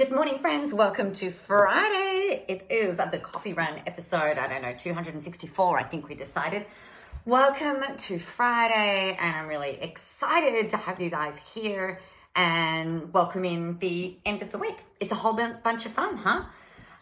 Good 0.00 0.12
morning, 0.12 0.38
friends. 0.38 0.72
Welcome 0.72 1.12
to 1.14 1.28
Friday. 1.28 2.44
It 2.46 2.66
is 2.70 2.98
the 2.98 3.18
coffee 3.18 3.52
run 3.52 3.82
episode. 3.84 4.38
I 4.38 4.46
don't 4.46 4.62
know, 4.62 4.72
264, 4.72 5.76
I 5.76 5.82
think 5.82 6.08
we 6.08 6.14
decided. 6.14 6.66
Welcome 7.24 7.82
to 7.96 8.18
Friday, 8.20 9.18
and 9.20 9.34
I'm 9.34 9.48
really 9.48 9.70
excited 9.70 10.70
to 10.70 10.76
have 10.76 11.00
you 11.00 11.10
guys 11.10 11.36
here 11.38 11.98
and 12.36 13.12
welcome 13.12 13.44
in 13.44 13.80
the 13.80 14.16
end 14.24 14.40
of 14.40 14.52
the 14.52 14.58
week. 14.58 14.76
It's 15.00 15.10
a 15.10 15.16
whole 15.16 15.32
bunch 15.32 15.84
of 15.84 15.90
fun, 15.90 16.18
huh? 16.18 16.44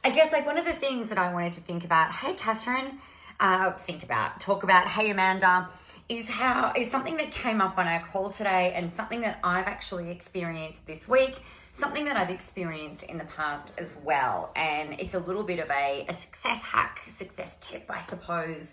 I 0.03 0.09
guess, 0.09 0.33
like, 0.33 0.47
one 0.47 0.57
of 0.57 0.65
the 0.65 0.73
things 0.73 1.11
that 1.11 1.19
I 1.19 1.31
wanted 1.35 1.53
to 1.53 1.61
think 1.61 1.85
about, 1.85 2.13
hey, 2.13 2.33
Catherine, 2.33 2.99
uh, 3.39 3.73
think 3.73 4.05
about, 4.05 4.41
talk 4.41 4.63
about, 4.63 4.87
hey, 4.87 5.11
Amanda, 5.11 5.69
is 6.09 6.31
how, 6.31 6.73
is 6.75 6.91
something 6.91 7.19
that 7.19 7.31
came 7.31 7.61
up 7.61 7.77
on 7.77 7.87
our 7.87 8.01
call 8.01 8.31
today 8.31 8.73
and 8.75 8.91
something 8.91 9.21
that 9.21 9.39
I've 9.45 9.67
actually 9.67 10.11
experienced 10.11 10.87
this 10.87 11.07
week 11.07 11.43
something 11.77 12.07
that 12.07 12.17
I've 12.17 12.31
experienced 12.31 13.03
in 13.03 13.19
the 13.19 13.25
past 13.25 13.73
as 13.77 13.97
well. 14.03 14.51
And 14.57 14.99
it's 14.99 15.13
a 15.13 15.19
little 15.19 15.43
bit 15.43 15.59
of 15.59 15.69
a, 15.71 16.07
a 16.09 16.15
success 16.15 16.63
hack, 16.63 17.01
success 17.07 17.59
tip, 17.61 17.85
I 17.91 18.01
suppose. 18.01 18.73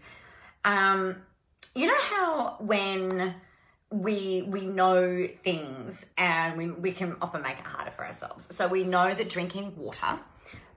Um, 0.63 1.17
you 1.75 1.87
know 1.87 1.99
how 1.99 2.55
when 2.61 3.35
we 3.89 4.43
we 4.47 4.61
know 4.61 5.27
things 5.43 6.05
and 6.17 6.57
we, 6.57 6.71
we 6.71 6.91
can 6.93 7.17
often 7.21 7.41
make 7.41 7.59
it 7.59 7.65
harder 7.65 7.91
for 7.91 8.05
ourselves. 8.05 8.47
So 8.55 8.67
we 8.67 8.85
know 8.85 9.13
that 9.13 9.27
drinking 9.27 9.75
water 9.75 10.19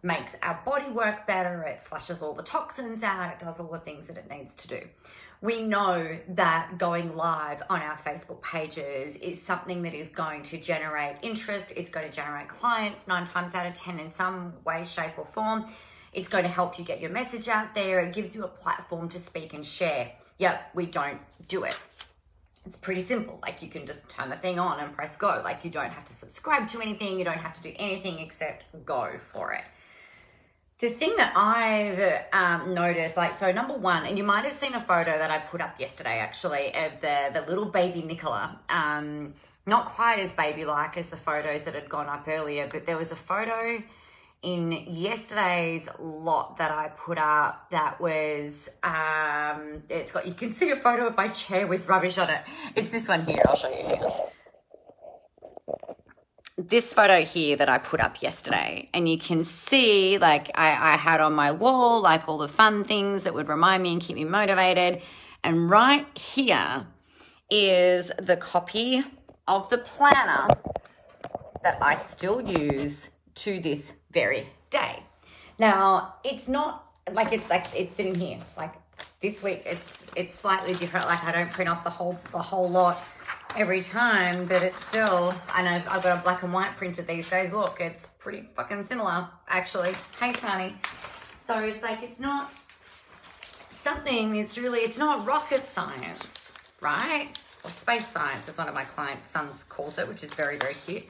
makes 0.03 0.37
our 0.43 0.61
body 0.67 0.91
work 0.91 1.27
better, 1.29 1.63
it 1.63 1.81
flushes 1.81 2.23
all 2.23 2.35
the 2.35 2.43
toxins 2.43 3.05
out, 3.05 3.33
it 3.33 3.39
does 3.39 3.61
all 3.61 3.71
the 3.71 3.79
things 3.79 4.09
that 4.09 4.17
it 4.19 4.29
needs 4.29 4.55
to 4.57 4.69
do 4.69 4.81
we 5.43 5.63
know 5.63 6.19
that 6.29 6.79
going 6.79 7.15
live 7.15 7.63
on 7.69 7.83
our 7.83 7.99
Facebook 7.99 8.43
pages 8.43 9.17
is 9.17 9.41
something 9.41 9.83
that 9.83 9.95
is 9.95 10.09
going 10.09 10.43
to 10.45 10.59
generate 10.59 11.17
interest, 11.23 11.73
it's 11.77 11.91
going 11.91 12.07
to 12.07 12.13
generate 12.13 12.49
clients 12.49 13.07
nine 13.07 13.25
times 13.25 13.55
out 13.55 13.67
of 13.67 13.75
10 13.75 13.99
in 13.99 14.11
some 14.11 14.55
way, 14.65 14.85
shape, 14.85 15.19
or 15.19 15.27
form. 15.27 15.67
It's 16.13 16.29
going 16.29 16.45
to 16.45 16.51
help 16.51 16.79
you 16.79 16.85
get 16.85 17.01
your 17.01 17.11
message 17.11 17.49
out 17.49 17.75
there. 17.75 18.01
It 18.01 18.15
gives 18.15 18.35
you 18.35 18.45
a 18.45 18.49
platform 18.49 19.11
to 19.11 19.19
speak 19.19 19.53
and 19.53 19.65
share. 19.65 20.13
Yep, 20.39 20.71
we 20.75 20.87
don't 20.87 21.21
do 21.49 21.65
it. 21.65 21.79
It's 22.65 22.77
pretty 22.77 23.03
simple. 23.03 23.39
Like 23.43 23.63
you 23.63 23.69
can 23.69 23.87
just 23.87 24.09
turn 24.09 24.31
the 24.31 24.37
thing 24.37 24.59
on 24.59 24.81
and 24.81 24.93
press 24.95 25.17
go. 25.17 25.43
Like 25.45 25.65
you 25.65 25.71
don't 25.71 25.93
have 25.93 26.07
to 26.07 26.15
subscribe 26.15 26.67
to 26.69 26.81
anything, 26.81 27.19
you 27.19 27.25
don't 27.25 27.37
have 27.37 27.53
to 27.53 27.63
do 27.63 27.73
anything 27.77 28.19
except 28.19 28.65
go 28.87 29.13
for 29.33 29.53
it 29.53 29.63
the 30.79 30.91
thing 30.91 31.17
that 31.17 31.33
I've 31.35 32.25
um, 32.33 32.75
noticed, 32.75 33.17
like, 33.17 33.33
so 33.33 33.51
number 33.51 33.75
one, 33.75 34.05
and 34.05 34.19
you 34.19 34.25
might 34.25 34.45
have 34.45 34.53
seen 34.53 34.75
a 34.75 34.81
photo 34.81 35.17
that 35.17 35.31
I 35.31 35.39
put 35.39 35.63
up 35.63 35.81
yesterday 35.81 36.19
actually 36.19 36.75
of 36.75 37.01
the, 37.01 37.31
the 37.33 37.43
little 37.49 37.65
baby 37.65 38.03
Nicola. 38.03 38.61
Um, 38.69 39.35
not 39.65 39.87
quite 39.87 40.19
as 40.19 40.33
baby 40.33 40.65
like 40.65 40.97
as 40.99 41.09
the 41.09 41.17
photos 41.17 41.65
that 41.65 41.75
had 41.75 41.89
gone 41.89 42.09
up 42.09 42.29
earlier, 42.29 42.69
but 42.71 42.85
there 42.85 42.97
was 42.97 43.11
a 43.11 43.17
photo 43.17 43.83
in 44.43 44.71
yesterday's 44.71 45.89
lot 45.99 46.59
that 46.59 46.71
I 46.71 46.89
put 46.89 47.17
up 47.17 47.71
that 47.71 47.99
was, 47.99 48.69
um, 48.83 49.83
it's 49.89 50.13
got, 50.13 50.27
you 50.27 50.35
can 50.35 50.53
see 50.53 50.71
a 50.71 50.77
photo 50.77 51.07
of 51.07 51.17
my 51.17 51.29
chair 51.29 51.67
with 51.67 51.89
rubbish 51.89 52.19
on 52.19 52.29
it. 52.29 52.43
It's 52.77 52.91
this 52.91 53.09
one 53.09 53.25
here, 53.25 53.43
I'll 53.49 53.57
show 53.57 53.71
you 53.71 53.87
here 53.87 54.11
this 56.59 56.95
photo 56.95 57.23
here 57.23 57.57
that 57.57 57.69
I 57.69 57.79
put 57.79 58.01
up 58.01 58.23
yesterday, 58.23 58.89
and 58.95 59.09
you 59.09 59.19
can 59.19 59.45
see 59.45 60.17
like 60.19 60.51
I, 60.55 60.95
I, 60.95 60.97
had 60.97 61.21
on 61.21 61.35
my 61.35 61.53
wall 61.53 62.01
like 62.01 62.29
all 62.29 62.39
the 62.39 62.49
fun 62.49 62.85
things 62.85 63.25
that 63.25 63.35
would 63.35 63.49
remind 63.49 63.83
me 63.83 63.93
and 63.93 64.01
keep 64.01 64.17
me 64.17 64.25
motivated. 64.25 65.03
And 65.45 65.69
right 65.69 66.07
here 66.17 66.87
is 67.51 68.11
the 68.19 68.37
copy 68.39 69.05
of 69.47 69.69
the 69.69 69.79
planner 69.79 70.49
that 71.63 71.79
I 71.83 71.95
still 71.95 72.41
use 72.41 73.11
to 73.35 73.61
this 73.61 73.93
very 74.11 74.49
day. 74.71 75.03
Now, 75.59 76.15
it's 76.25 76.49
not 76.49 76.87
like 77.13 77.33
it's 77.33 77.51
like 77.51 77.67
it's 77.77 77.93
sitting 77.93 78.15
here. 78.15 78.39
Like 78.57 78.73
this 79.21 79.43
week 79.43 79.63
it's 79.67 80.07
it's 80.17 80.35
slightly 80.35 80.75
different. 80.75 81.07
Like 81.07 81.23
I 81.23 81.33
don't 81.33 81.53
print 81.53 81.69
off 81.69 81.85
the 81.85 81.91
whole 81.91 82.19
the 82.33 82.39
whole 82.39 82.71
lot 82.71 83.03
every 83.57 83.81
time, 83.81 84.45
but 84.45 84.63
it's 84.63 84.85
still, 84.85 85.35
and 85.57 85.67
I've, 85.67 85.89
I've 85.89 86.03
got 86.03 86.19
a 86.19 86.23
black 86.23 86.43
and 86.43 86.53
white 86.53 86.77
printer 86.77 87.01
these 87.01 87.29
days. 87.29 87.53
Look, 87.53 87.81
it's 87.81 88.07
pretty 88.19 88.49
fucking 88.55 88.85
similar, 88.85 89.29
actually. 89.49 89.95
Hey, 90.21 90.33
Tony. 90.33 90.75
So 91.47 91.61
it's 91.61 91.83
like, 91.83 92.03
it's 92.03 92.21
not 92.21 92.53
something, 93.71 94.37
it's 94.37 94.59
really, 94.59 94.81
it's 94.81 94.99
not 94.99 95.27
rocket 95.27 95.65
science, 95.65 96.53
right? 96.83 97.31
Or 97.65 97.71
space 97.71 98.07
science, 98.07 98.47
as 98.49 98.59
one 98.59 98.69
of 98.69 98.75
my 98.75 98.85
client 98.85 99.25
sons 99.25 99.65
calls 99.65 99.99
it, 99.99 100.07
which 100.07 100.23
is 100.23 100.35
very, 100.35 100.59
very 100.59 100.75
cute. 100.75 101.07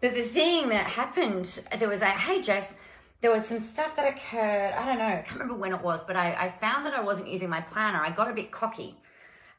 But 0.00 0.14
the 0.14 0.22
thing 0.22 0.70
that 0.70 0.86
happened, 0.86 1.60
there 1.76 1.88
was 1.88 2.00
a, 2.00 2.06
hey, 2.06 2.40
Jess, 2.40 2.76
there 3.20 3.30
was 3.30 3.46
some 3.46 3.58
stuff 3.58 3.94
that 3.96 4.14
occurred. 4.14 4.72
I 4.72 4.86
don't 4.86 4.98
know, 4.98 5.06
I 5.06 5.22
can't 5.22 5.32
remember 5.32 5.54
when 5.54 5.74
it 5.74 5.82
was, 5.82 6.02
but 6.02 6.16
I, 6.16 6.34
I 6.34 6.48
found 6.48 6.86
that 6.86 6.94
I 6.94 7.00
wasn't 7.00 7.28
using 7.28 7.50
my 7.50 7.60
planner. 7.60 8.00
I 8.02 8.10
got 8.10 8.30
a 8.30 8.32
bit 8.32 8.50
cocky 8.50 8.96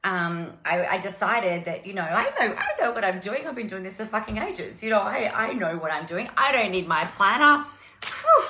um, 0.03 0.53
I, 0.63 0.85
I, 0.85 0.97
decided 0.99 1.65
that, 1.65 1.85
you 1.85 1.93
know, 1.93 2.03
I 2.03 2.23
know, 2.23 2.55
I 2.55 2.67
know 2.79 2.91
what 2.91 3.03
I'm 3.03 3.19
doing. 3.19 3.45
I've 3.45 3.55
been 3.55 3.67
doing 3.67 3.83
this 3.83 3.97
for 3.97 4.05
fucking 4.05 4.37
ages. 4.37 4.81
You 4.81 4.91
know, 4.91 5.01
I, 5.01 5.49
I 5.49 5.53
know 5.53 5.75
what 5.77 5.91
I'm 5.91 6.05
doing. 6.05 6.29
I 6.37 6.53
don't 6.53 6.71
need 6.71 6.87
my 6.87 7.01
planner. 7.01 7.65
Whew, 8.05 8.45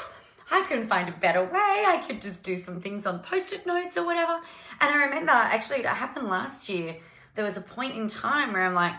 I 0.52 0.64
can 0.68 0.86
find 0.88 1.10
a 1.10 1.12
better 1.12 1.44
way. 1.44 1.86
I 1.88 2.04
could 2.06 2.22
just 2.22 2.44
do 2.44 2.56
some 2.56 2.80
things 2.80 3.08
on 3.08 3.20
post-it 3.22 3.66
notes 3.66 3.98
or 3.98 4.06
whatever. 4.06 4.40
And 4.80 4.94
I 4.94 5.06
remember 5.06 5.32
actually 5.32 5.80
it 5.80 5.88
happened 5.88 6.28
last 6.28 6.70
year. 6.70 6.98
There 7.34 7.46
was 7.46 7.58
a 7.58 7.62
point 7.62 7.96
in 7.96 8.08
time 8.08 8.54
where 8.54 8.64
I'm 8.64 8.76
like, 8.76 8.94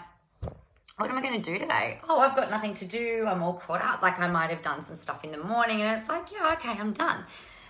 what 0.97 1.09
am 1.09 1.17
I 1.17 1.23
going 1.23 1.41
to 1.41 1.53
do 1.53 1.57
today? 1.57 2.01
Oh, 2.09 2.19
I've 2.19 2.35
got 2.35 2.51
nothing 2.51 2.75
to 2.75 2.85
do. 2.85 3.27
I'm 3.29 3.45
all 3.45 3.55
caught 3.55 3.81
up. 3.81 4.03
Like 4.03 4.19
I 4.19 4.27
might 4.27 4.51
have 4.51 4.61
done 4.61 4.83
some 4.83 4.97
stuff 4.97 5.23
in 5.23 5.31
the 5.31 5.39
morning 5.39 5.83
and 5.83 5.99
it's 5.99 6.09
like, 6.09 6.33
yeah, 6.33 6.53
okay, 6.55 6.71
I'm 6.71 6.93
done. 6.93 7.25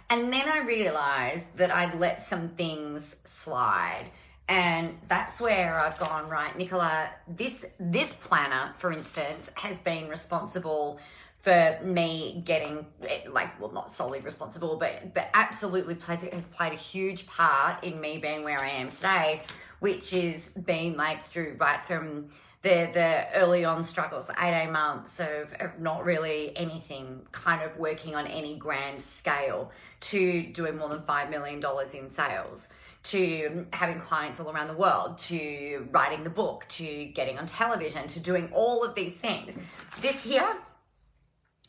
And 0.08 0.32
then 0.32 0.48
I 0.48 0.60
realized 0.60 1.54
that 1.58 1.70
I'd 1.70 1.94
let 2.00 2.22
some 2.22 2.48
things 2.48 3.16
slide 3.24 4.06
and 4.50 4.98
that's 5.06 5.40
where 5.40 5.78
I've 5.78 5.96
gone 5.98 6.28
right, 6.28 6.54
Nicola. 6.58 7.08
This 7.28 7.64
this 7.78 8.12
planner, 8.14 8.74
for 8.76 8.90
instance, 8.90 9.50
has 9.54 9.78
been 9.78 10.08
responsible 10.08 10.98
for 11.42 11.78
me 11.84 12.42
getting 12.44 12.84
like 13.28 13.58
well 13.60 13.72
not 13.72 13.90
solely 13.90 14.20
responsible 14.20 14.76
but 14.76 15.14
but 15.14 15.30
absolutely 15.32 15.94
plays 15.94 16.22
it 16.22 16.34
has 16.34 16.44
played 16.46 16.72
a 16.72 16.76
huge 16.76 17.26
part 17.26 17.82
in 17.82 17.98
me 17.98 18.18
being 18.18 18.44
where 18.44 18.60
I 18.60 18.68
am 18.68 18.90
today 18.90 19.40
which 19.78 20.12
is 20.12 20.50
been 20.50 20.98
like 20.98 21.24
through 21.24 21.56
right 21.58 21.82
from 21.82 22.28
the 22.60 22.90
the 22.92 23.24
early 23.36 23.64
on 23.64 23.82
struggles 23.82 24.26
the 24.26 24.34
18 24.38 24.70
months 24.70 25.18
of, 25.18 25.54
of 25.60 25.80
not 25.80 26.04
really 26.04 26.54
anything 26.58 27.22
kind 27.32 27.62
of 27.62 27.74
working 27.78 28.14
on 28.14 28.26
any 28.26 28.58
grand 28.58 29.00
scale 29.00 29.70
to 30.00 30.42
doing 30.42 30.76
more 30.76 30.90
than 30.90 31.00
5 31.00 31.30
million 31.30 31.58
dollars 31.58 31.94
in 31.94 32.10
sales 32.10 32.68
to 33.02 33.66
having 33.72 33.98
clients 33.98 34.40
all 34.40 34.50
around 34.50 34.68
the 34.68 34.74
world, 34.74 35.18
to 35.18 35.88
writing 35.90 36.22
the 36.22 36.30
book, 36.30 36.66
to 36.68 37.06
getting 37.06 37.38
on 37.38 37.46
television, 37.46 38.06
to 38.08 38.20
doing 38.20 38.50
all 38.52 38.84
of 38.84 38.94
these 38.94 39.16
things. 39.16 39.58
This 40.00 40.22
here 40.22 40.56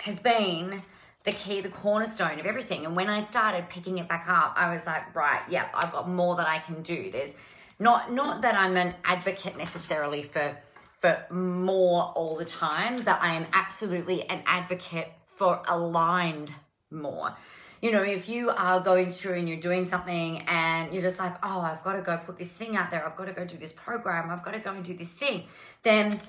has 0.01 0.19
been 0.19 0.81
the 1.23 1.31
key, 1.31 1.61
the 1.61 1.69
cornerstone 1.69 2.39
of 2.39 2.45
everything. 2.45 2.85
And 2.85 2.95
when 2.95 3.09
I 3.09 3.21
started 3.21 3.69
picking 3.69 3.97
it 3.97 4.07
back 4.09 4.27
up, 4.27 4.53
I 4.55 4.73
was 4.73 4.85
like, 4.85 5.15
right, 5.15 5.41
yeah, 5.49 5.67
I've 5.73 5.91
got 5.91 6.09
more 6.09 6.35
that 6.35 6.47
I 6.47 6.59
can 6.59 6.81
do. 6.81 7.11
There's 7.11 7.35
not 7.79 8.11
not 8.11 8.41
that 8.41 8.55
I'm 8.55 8.77
an 8.77 8.93
advocate 9.03 9.57
necessarily 9.57 10.23
for 10.23 10.57
for 10.99 11.25
more 11.31 12.11
all 12.15 12.35
the 12.37 12.45
time, 12.45 13.03
but 13.03 13.19
I 13.21 13.33
am 13.33 13.45
absolutely 13.53 14.23
an 14.29 14.43
advocate 14.45 15.11
for 15.25 15.63
aligned 15.67 16.53
more 16.91 17.35
you 17.81 17.91
know, 17.91 18.03
if 18.03 18.29
you 18.29 18.51
are 18.51 18.79
going 18.79 19.11
through 19.11 19.33
and 19.33 19.49
you're 19.49 19.59
doing 19.59 19.85
something 19.85 20.39
and 20.47 20.93
you're 20.93 21.01
just 21.01 21.19
like, 21.19 21.33
oh, 21.43 21.61
I've 21.61 21.83
got 21.83 21.93
to 21.93 22.01
go 22.01 22.17
put 22.17 22.37
this 22.37 22.53
thing 22.53 22.77
out 22.77 22.91
there, 22.91 23.05
I've 23.05 23.15
got 23.15 23.25
to 23.27 23.33
go 23.33 23.43
do 23.43 23.57
this 23.57 23.73
program, 23.73 24.29
I've 24.29 24.43
got 24.43 24.53
to 24.53 24.59
go 24.59 24.71
and 24.71 24.83
do 24.83 24.93
this 24.93 25.13
thing, 25.13 25.45
then 25.83 26.19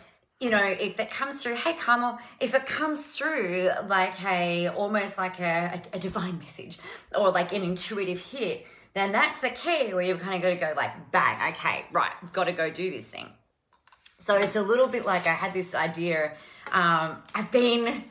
you 0.41 0.51
know, 0.51 0.65
if 0.65 0.97
that 0.97 1.09
comes 1.09 1.41
through, 1.41 1.55
hey 1.55 1.75
Carmel, 1.75 2.19
if 2.41 2.53
it 2.53 2.67
comes 2.67 3.17
through 3.17 3.71
like 3.87 4.21
a 4.25 4.69
almost 4.71 5.16
like 5.16 5.39
a, 5.39 5.81
a, 5.93 5.97
a 5.97 5.99
divine 6.01 6.41
message 6.41 6.78
or 7.15 7.31
like 7.31 7.53
an 7.53 7.63
intuitive 7.63 8.19
hit, 8.19 8.66
then 8.95 9.13
that's 9.13 9.41
the 9.41 9.51
key 9.51 9.95
where 9.95 10.03
you've 10.03 10.19
kind 10.19 10.34
of 10.34 10.43
got 10.43 10.48
to 10.48 10.57
go 10.57 10.75
like 10.77 11.13
bang, 11.13 11.53
okay, 11.53 11.84
right, 11.93 12.10
got 12.33 12.45
to 12.45 12.53
go 12.53 12.71
do 12.71 12.91
this 12.91 13.07
thing. 13.07 13.28
So 14.19 14.37
it's 14.37 14.57
a 14.57 14.63
little 14.63 14.89
bit 14.89 15.05
like 15.05 15.28
I 15.28 15.33
had 15.33 15.53
this 15.53 15.77
idea. 15.77 16.33
Um, 16.72 17.22
I've 17.37 17.51
been 17.53 18.05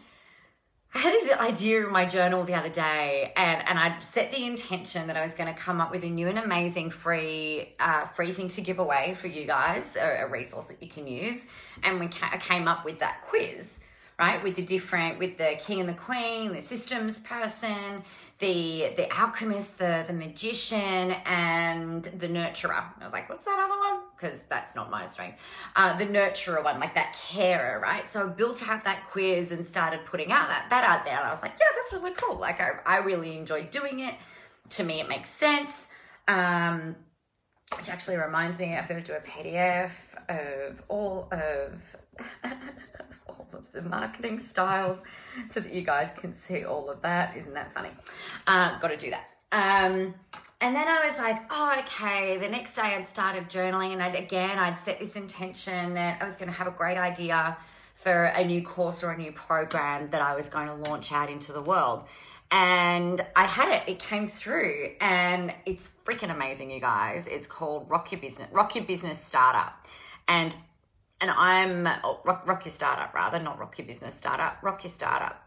I 0.94 1.00
had 1.00 1.14
this 1.14 1.32
idea 1.38 1.86
in 1.86 1.92
my 1.94 2.04
journal 2.04 2.44
the 2.44 2.54
other 2.54 2.70
day, 2.70 3.32
and, 3.38 3.66
and 3.66 3.80
I'd 3.80 4.04
set 4.04 4.34
the 4.34 4.46
intention 4.46 5.08
that 5.08 5.16
I 5.16 5.24
was 5.24 5.34
going 5.34 5.54
to 5.54 5.58
come 5.58 5.80
up 5.80 5.90
with 5.90 6.04
a 6.04 6.10
new 6.10 6.28
and 6.28 6.38
amazing 6.38 6.90
free 6.90 7.70
uh, 7.80 8.08
free 8.08 8.34
thing 8.34 8.50
to 8.50 8.62
give 8.62 8.78
away 8.78 9.14
for 9.14 9.28
you 9.28 9.46
guys, 9.46 9.96
a, 9.96 10.26
a 10.26 10.28
resource 10.28 10.66
that 10.66 10.84
you 10.84 10.90
can 10.90 11.08
use. 11.08 11.46
And 11.82 11.98
we 11.98 12.10
ca- 12.10 12.38
came 12.42 12.68
up 12.68 12.84
with 12.84 13.00
that 13.00 13.22
quiz, 13.22 13.80
right? 14.20 14.44
With 14.44 14.58
the 14.58 14.64
different, 14.64 15.18
with 15.18 15.38
the 15.38 15.56
king 15.62 15.80
and 15.80 15.88
the 15.88 15.94
queen, 15.94 16.54
the 16.54 16.62
systems 16.62 17.20
person, 17.20 18.04
the 18.42 18.92
the 18.98 19.08
alchemist, 19.18 19.78
the 19.78 20.04
the 20.06 20.14
magician, 20.14 21.12
and 21.26 22.04
the 22.04 22.28
nurturer. 22.28 22.84
I 23.00 23.04
was 23.04 23.14
like, 23.14 23.30
what's 23.30 23.46
that 23.46 23.60
other 23.64 23.80
one? 23.80 24.02
Because 24.18 24.42
that's 24.50 24.76
not 24.76 24.90
my 24.92 25.08
strength. 25.08 25.42
Uh, 25.76 25.96
the 25.96 26.06
nurturer 26.06 26.64
one, 26.64 26.80
like 26.80 26.96
that 26.96 27.16
carer, 27.30 27.80
right? 27.80 28.10
So 28.10 28.24
I 28.24 28.30
built 28.30 28.68
out 28.68 28.84
that 28.84 29.08
quiz 29.10 29.52
and 29.52 29.66
started 29.66 30.06
putting 30.06 30.32
out 30.32 30.48
that, 30.50 30.68
that 30.72 30.84
out 30.84 31.06
there. 31.06 31.18
And 31.18 31.26
I 31.26 31.30
was 31.30 31.42
like, 31.42 31.54
yeah, 31.60 31.68
that's 31.76 31.94
really 31.94 32.14
cool. 32.16 32.38
Like 32.38 32.60
I, 32.60 32.72
I 32.86 32.98
really 32.98 33.38
enjoy 33.38 33.64
doing 33.66 34.00
it. 34.02 34.16
To 34.72 34.84
me, 34.84 35.00
it 35.00 35.08
makes 35.08 35.30
sense. 35.30 35.88
Um, 36.28 36.96
which 37.78 37.90
actually 37.90 38.18
reminds 38.18 38.60
me, 38.60 38.76
I'm 38.76 38.88
going 38.88 39.02
to 39.02 39.12
do 39.12 39.18
a 39.18 39.22
PDF 39.22 40.16
of 40.30 40.84
all 40.88 41.30
of 41.32 41.96
all 43.28 43.48
of 43.54 43.72
the 43.72 43.82
marketing 43.82 44.40
styles 44.40 45.04
so 45.48 45.60
that 45.60 45.74
you 45.74 45.82
guys 45.82 46.12
can 46.12 46.34
see 46.34 46.64
all 46.64 46.90
of 46.90 47.02
that. 47.02 47.36
Isn't 47.36 47.54
that 47.54 47.74
funny? 47.74 47.90
Uh, 48.48 48.80
got 48.80 48.90
to 48.90 48.98
do 48.98 49.12
that. 49.12 49.28
Um, 49.52 50.14
and 50.62 50.76
then 50.76 50.88
I 50.88 51.04
was 51.04 51.18
like, 51.18 51.42
oh, 51.50 51.76
okay. 51.80 52.38
The 52.38 52.50
next 52.50 52.74
day 52.74 52.84
I'd 52.84 53.08
started 53.08 53.50
journaling, 53.50 53.94
and 53.94 54.02
I'd, 54.02 54.16
again, 54.16 54.58
I'd 54.58 54.78
set 54.78 55.00
this 55.00 55.16
intention 55.16 55.96
that 55.96 56.22
I 56.22 56.26
was 56.26 56.36
going 56.36 56.50
to 56.50 56.56
have 56.56 56.68
a 56.68 56.72
great 56.72 56.98
idea 56.98 57.58
for 57.96 58.26
a 58.26 58.44
new 58.44 58.62
course 58.64 59.04
or 59.04 59.12
a 59.12 59.18
new 59.18 59.32
program 59.32 60.08
that 60.08 60.22
I 60.22 60.36
was 60.36 60.50
going 60.50 60.68
to 60.68 60.74
launch 60.74 61.12
out 61.12 61.30
into 61.30 61.52
the 61.52 61.62
world 61.62 62.06
and 62.52 63.26
I 63.36 63.46
had 63.46 63.74
it. 63.74 63.84
It 63.90 64.00
came 64.00 64.28
through, 64.28 64.92
and 65.00 65.54
it's 65.66 65.90
freaking 66.06 66.32
amazing, 66.32 66.70
you 66.70 66.82
guys. 66.82 67.28
It's 67.28 67.48
called 67.48 67.90
Rock 67.90 68.12
Your 68.12 68.20
Business, 68.20 68.50
Rock 68.52 68.76
Your 68.76 68.84
Business 68.84 69.20
Startup, 69.24 69.74
and 70.28 70.56
and 71.22 71.32
I'm 71.32 71.86
rock, 72.26 72.48
rock 72.48 72.66
Your 72.66 72.72
Startup 72.72 73.14
rather, 73.14 73.40
not 73.40 73.60
Rock 73.60 73.78
Your 73.78 73.88
Business 73.88 74.16
Startup, 74.16 74.58
Rock 74.62 74.84
Your 74.84 74.92
Startup, 74.92 75.42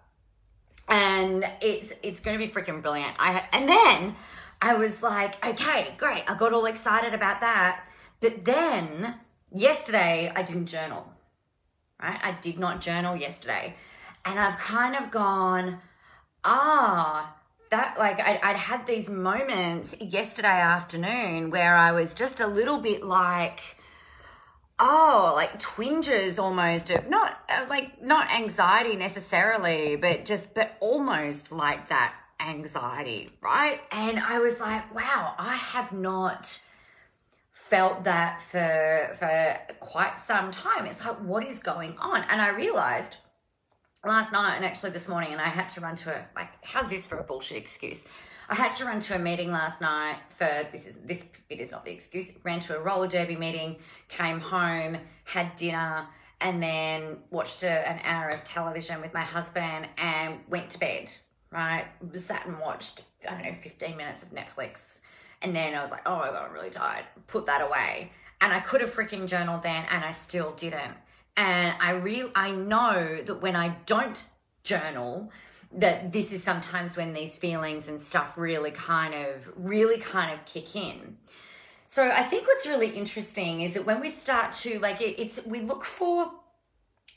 and 0.88 1.44
it's 1.60 1.92
it's 2.02 2.20
going 2.20 2.38
to 2.38 2.46
be 2.46 2.50
freaking 2.50 2.80
brilliant. 2.80 3.14
I 3.18 3.44
and 3.52 3.68
then 3.68 4.16
I 4.62 4.74
was 4.74 5.02
like, 5.02 5.44
okay, 5.44 5.94
great. 5.98 6.24
I 6.28 6.34
got 6.36 6.52
all 6.52 6.66
excited 6.66 7.12
about 7.12 7.40
that, 7.40 7.84
but 8.20 8.44
then 8.44 9.16
yesterday 9.52 10.32
I 10.34 10.42
didn't 10.42 10.66
journal. 10.66 11.06
Right, 12.02 12.18
I 12.22 12.36
did 12.40 12.58
not 12.58 12.80
journal 12.80 13.16
yesterday, 13.16 13.74
and 14.24 14.38
I've 14.38 14.58
kind 14.58 14.96
of 14.96 15.10
gone 15.10 15.80
ah, 16.44 17.34
that 17.70 17.96
like 17.98 18.20
I'd, 18.20 18.40
I'd 18.42 18.56
had 18.56 18.86
these 18.86 19.10
moments 19.10 19.96
yesterday 20.00 20.48
afternoon 20.48 21.50
where 21.50 21.76
I 21.76 21.92
was 21.92 22.14
just 22.14 22.40
a 22.40 22.46
little 22.46 22.78
bit 22.78 23.02
like, 23.02 23.60
oh, 24.78 25.32
like 25.34 25.58
twinges 25.58 26.38
almost 26.38 26.90
of 26.90 27.08
not 27.08 27.38
uh, 27.48 27.66
like 27.68 28.02
not 28.02 28.30
anxiety 28.32 28.96
necessarily, 28.96 29.96
but 29.96 30.24
just 30.24 30.54
but 30.54 30.76
almost 30.80 31.52
like 31.52 31.88
that 31.88 32.14
anxiety, 32.40 33.30
right? 33.40 33.80
And 33.90 34.18
I 34.18 34.38
was 34.38 34.60
like, 34.60 34.94
wow, 34.94 35.34
I 35.38 35.56
have 35.56 35.92
not 35.92 36.60
felt 37.52 38.04
that 38.04 38.40
for 38.40 39.14
for 39.18 39.74
quite 39.80 40.18
some 40.18 40.50
time. 40.50 40.86
It's 40.86 41.04
like 41.04 41.16
what 41.20 41.46
is 41.46 41.60
going 41.60 41.96
on? 41.98 42.24
And 42.28 42.40
I 42.40 42.50
realized 42.50 43.18
last 44.04 44.32
night 44.32 44.56
and 44.56 44.64
actually 44.64 44.90
this 44.90 45.08
morning, 45.08 45.32
and 45.32 45.40
I 45.40 45.48
had 45.48 45.68
to 45.70 45.80
run 45.80 45.96
to 45.96 46.14
a 46.14 46.26
like, 46.36 46.48
how's 46.62 46.90
this 46.90 47.06
for 47.06 47.18
a 47.18 47.24
bullshit 47.24 47.58
excuse? 47.58 48.04
I 48.48 48.54
had 48.54 48.72
to 48.74 48.84
run 48.84 49.00
to 49.00 49.16
a 49.16 49.18
meeting 49.18 49.50
last 49.50 49.80
night 49.80 50.16
for 50.28 50.48
this 50.72 50.86
is 50.86 50.96
this 51.04 51.24
bit 51.48 51.60
is 51.60 51.72
not 51.72 51.84
the 51.84 51.92
excuse. 51.92 52.32
Ran 52.42 52.60
to 52.60 52.76
a 52.76 52.80
roller 52.80 53.08
derby 53.08 53.36
meeting, 53.36 53.76
came 54.08 54.40
home, 54.40 54.98
had 55.24 55.56
dinner, 55.56 56.06
and 56.40 56.62
then 56.62 57.18
watched 57.30 57.62
a, 57.62 57.88
an 57.88 58.00
hour 58.04 58.28
of 58.28 58.44
television 58.44 59.00
with 59.00 59.14
my 59.14 59.22
husband 59.22 59.88
and 59.98 60.40
went 60.48 60.70
to 60.70 60.78
bed. 60.78 61.10
Right, 61.50 61.84
sat 62.14 62.46
and 62.46 62.58
watched 62.58 63.02
I 63.28 63.34
don't 63.34 63.44
know 63.44 63.54
fifteen 63.54 63.96
minutes 63.96 64.22
of 64.22 64.30
Netflix, 64.30 65.00
and 65.42 65.54
then 65.54 65.74
I 65.74 65.80
was 65.80 65.90
like, 65.90 66.02
oh 66.06 66.18
my 66.18 66.26
god, 66.26 66.46
I'm 66.46 66.52
really 66.52 66.70
tired. 66.70 67.04
Put 67.28 67.46
that 67.46 67.60
away, 67.60 68.10
and 68.40 68.52
I 68.52 68.60
could 68.60 68.80
have 68.80 68.92
freaking 68.92 69.28
journaled 69.28 69.62
then, 69.62 69.84
and 69.90 70.04
I 70.04 70.10
still 70.10 70.52
didn't 70.52 70.94
and 71.36 71.74
I 71.80 71.92
real 71.92 72.30
I 72.34 72.52
know 72.52 73.22
that 73.24 73.42
when 73.42 73.56
I 73.56 73.76
don't 73.86 74.22
journal, 74.62 75.30
that 75.76 76.12
this 76.12 76.32
is 76.32 76.42
sometimes 76.42 76.96
when 76.96 77.12
these 77.12 77.38
feelings 77.38 77.88
and 77.88 78.00
stuff 78.00 78.36
really 78.36 78.70
kind 78.70 79.14
of 79.14 79.50
really 79.56 79.98
kind 79.98 80.32
of 80.32 80.44
kick 80.44 80.76
in. 80.76 81.16
So 81.86 82.10
I 82.10 82.22
think 82.22 82.46
what's 82.46 82.66
really 82.66 82.90
interesting 82.90 83.60
is 83.60 83.74
that 83.74 83.86
when 83.86 84.00
we 84.00 84.08
start 84.08 84.52
to 84.52 84.78
like 84.80 85.00
it, 85.00 85.20
it's 85.20 85.44
we 85.46 85.60
look 85.60 85.84
for 85.84 86.30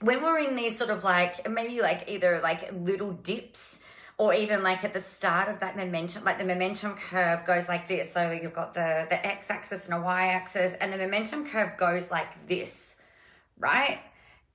when 0.02 0.22
we're 0.22 0.40
in 0.40 0.56
these 0.56 0.78
sort 0.78 0.90
of 0.90 1.04
like 1.04 1.50
maybe 1.50 1.82
like 1.82 2.10
either 2.10 2.40
like 2.42 2.72
little 2.74 3.12
dips 3.12 3.80
or 4.20 4.34
even 4.34 4.64
like 4.64 4.84
at 4.84 4.94
the 4.94 5.00
start 5.00 5.48
of 5.48 5.60
that 5.60 5.76
momentum 5.76 6.24
like 6.24 6.38
the 6.38 6.46
momentum 6.46 6.94
curve 6.94 7.44
goes 7.46 7.68
like 7.68 7.88
this 7.88 8.12
so 8.12 8.32
you've 8.32 8.54
got 8.54 8.76
the 8.76 9.08
the 9.10 9.26
x 9.26 9.50
axis 9.50 9.86
and 9.86 9.96
a 9.96 10.02
y 10.02 10.28
axis 10.28 10.74
and 10.74 10.94
the 10.94 10.98
momentum 10.98 11.48
curve 11.48 11.76
goes 11.78 12.12
like 12.12 12.48
this 12.48 12.98
right? 13.60 14.00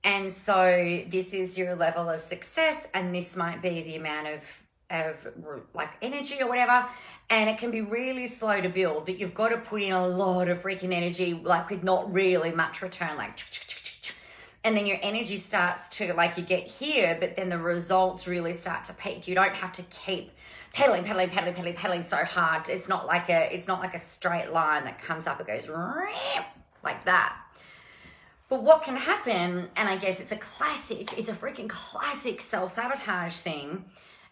And 0.03 0.31
so 0.31 1.03
this 1.07 1.33
is 1.33 1.57
your 1.57 1.75
level 1.75 2.09
of 2.09 2.19
success, 2.19 2.89
and 2.93 3.15
this 3.15 3.35
might 3.35 3.61
be 3.61 3.81
the 3.81 3.95
amount 3.95 4.27
of 4.27 4.63
of 4.89 5.27
like 5.73 5.89
energy 6.01 6.37
or 6.39 6.47
whatever, 6.47 6.85
and 7.29 7.49
it 7.49 7.57
can 7.57 7.71
be 7.71 7.81
really 7.81 8.27
slow 8.27 8.61
to 8.61 8.69
build. 8.69 9.05
But 9.05 9.19
you've 9.19 9.33
got 9.33 9.49
to 9.49 9.57
put 9.57 9.81
in 9.81 9.91
a 9.91 10.07
lot 10.07 10.49
of 10.49 10.61
freaking 10.61 10.93
energy, 10.93 11.33
like 11.33 11.69
with 11.69 11.83
not 11.83 12.13
really 12.13 12.51
much 12.51 12.81
return, 12.81 13.17
like. 13.17 13.39
And 14.65 14.77
then 14.77 14.85
your 14.85 14.99
energy 15.01 15.35
starts 15.35 15.89
to 15.97 16.13
like 16.13 16.37
you 16.37 16.43
get 16.43 16.67
here, 16.67 17.17
but 17.19 17.35
then 17.35 17.49
the 17.49 17.57
results 17.57 18.27
really 18.27 18.53
start 18.53 18.85
to 18.85 18.93
peak. 18.93 19.27
You 19.27 19.35
don't 19.35 19.53
have 19.53 19.73
to 19.73 19.81
keep 19.83 20.31
pedaling, 20.73 21.03
pedaling, 21.03 21.29
pedaling, 21.29 21.53
pedaling, 21.53 21.75
pedaling 21.75 22.03
so 22.03 22.17
hard. 22.17 22.69
It's 22.69 22.87
not 22.87 23.05
like 23.05 23.29
a 23.29 23.53
it's 23.53 23.67
not 23.67 23.81
like 23.81 23.93
a 23.93 23.97
straight 23.97 24.53
line 24.53 24.85
that 24.85 24.99
comes 24.99 25.27
up. 25.27 25.41
It 25.41 25.47
goes 25.47 25.67
like 26.81 27.03
that 27.05 27.42
but 28.53 28.61
what 28.61 28.83
can 28.83 28.95
happen, 28.95 29.67
and 29.75 29.89
I 29.89 29.97
guess 29.97 30.19
it's 30.19 30.31
a 30.31 30.37
classic, 30.37 31.17
it's 31.17 31.27
a 31.27 31.33
freaking 31.33 31.67
classic 31.67 32.39
self 32.39 32.69
sabotage 32.69 33.37
thing. 33.37 33.85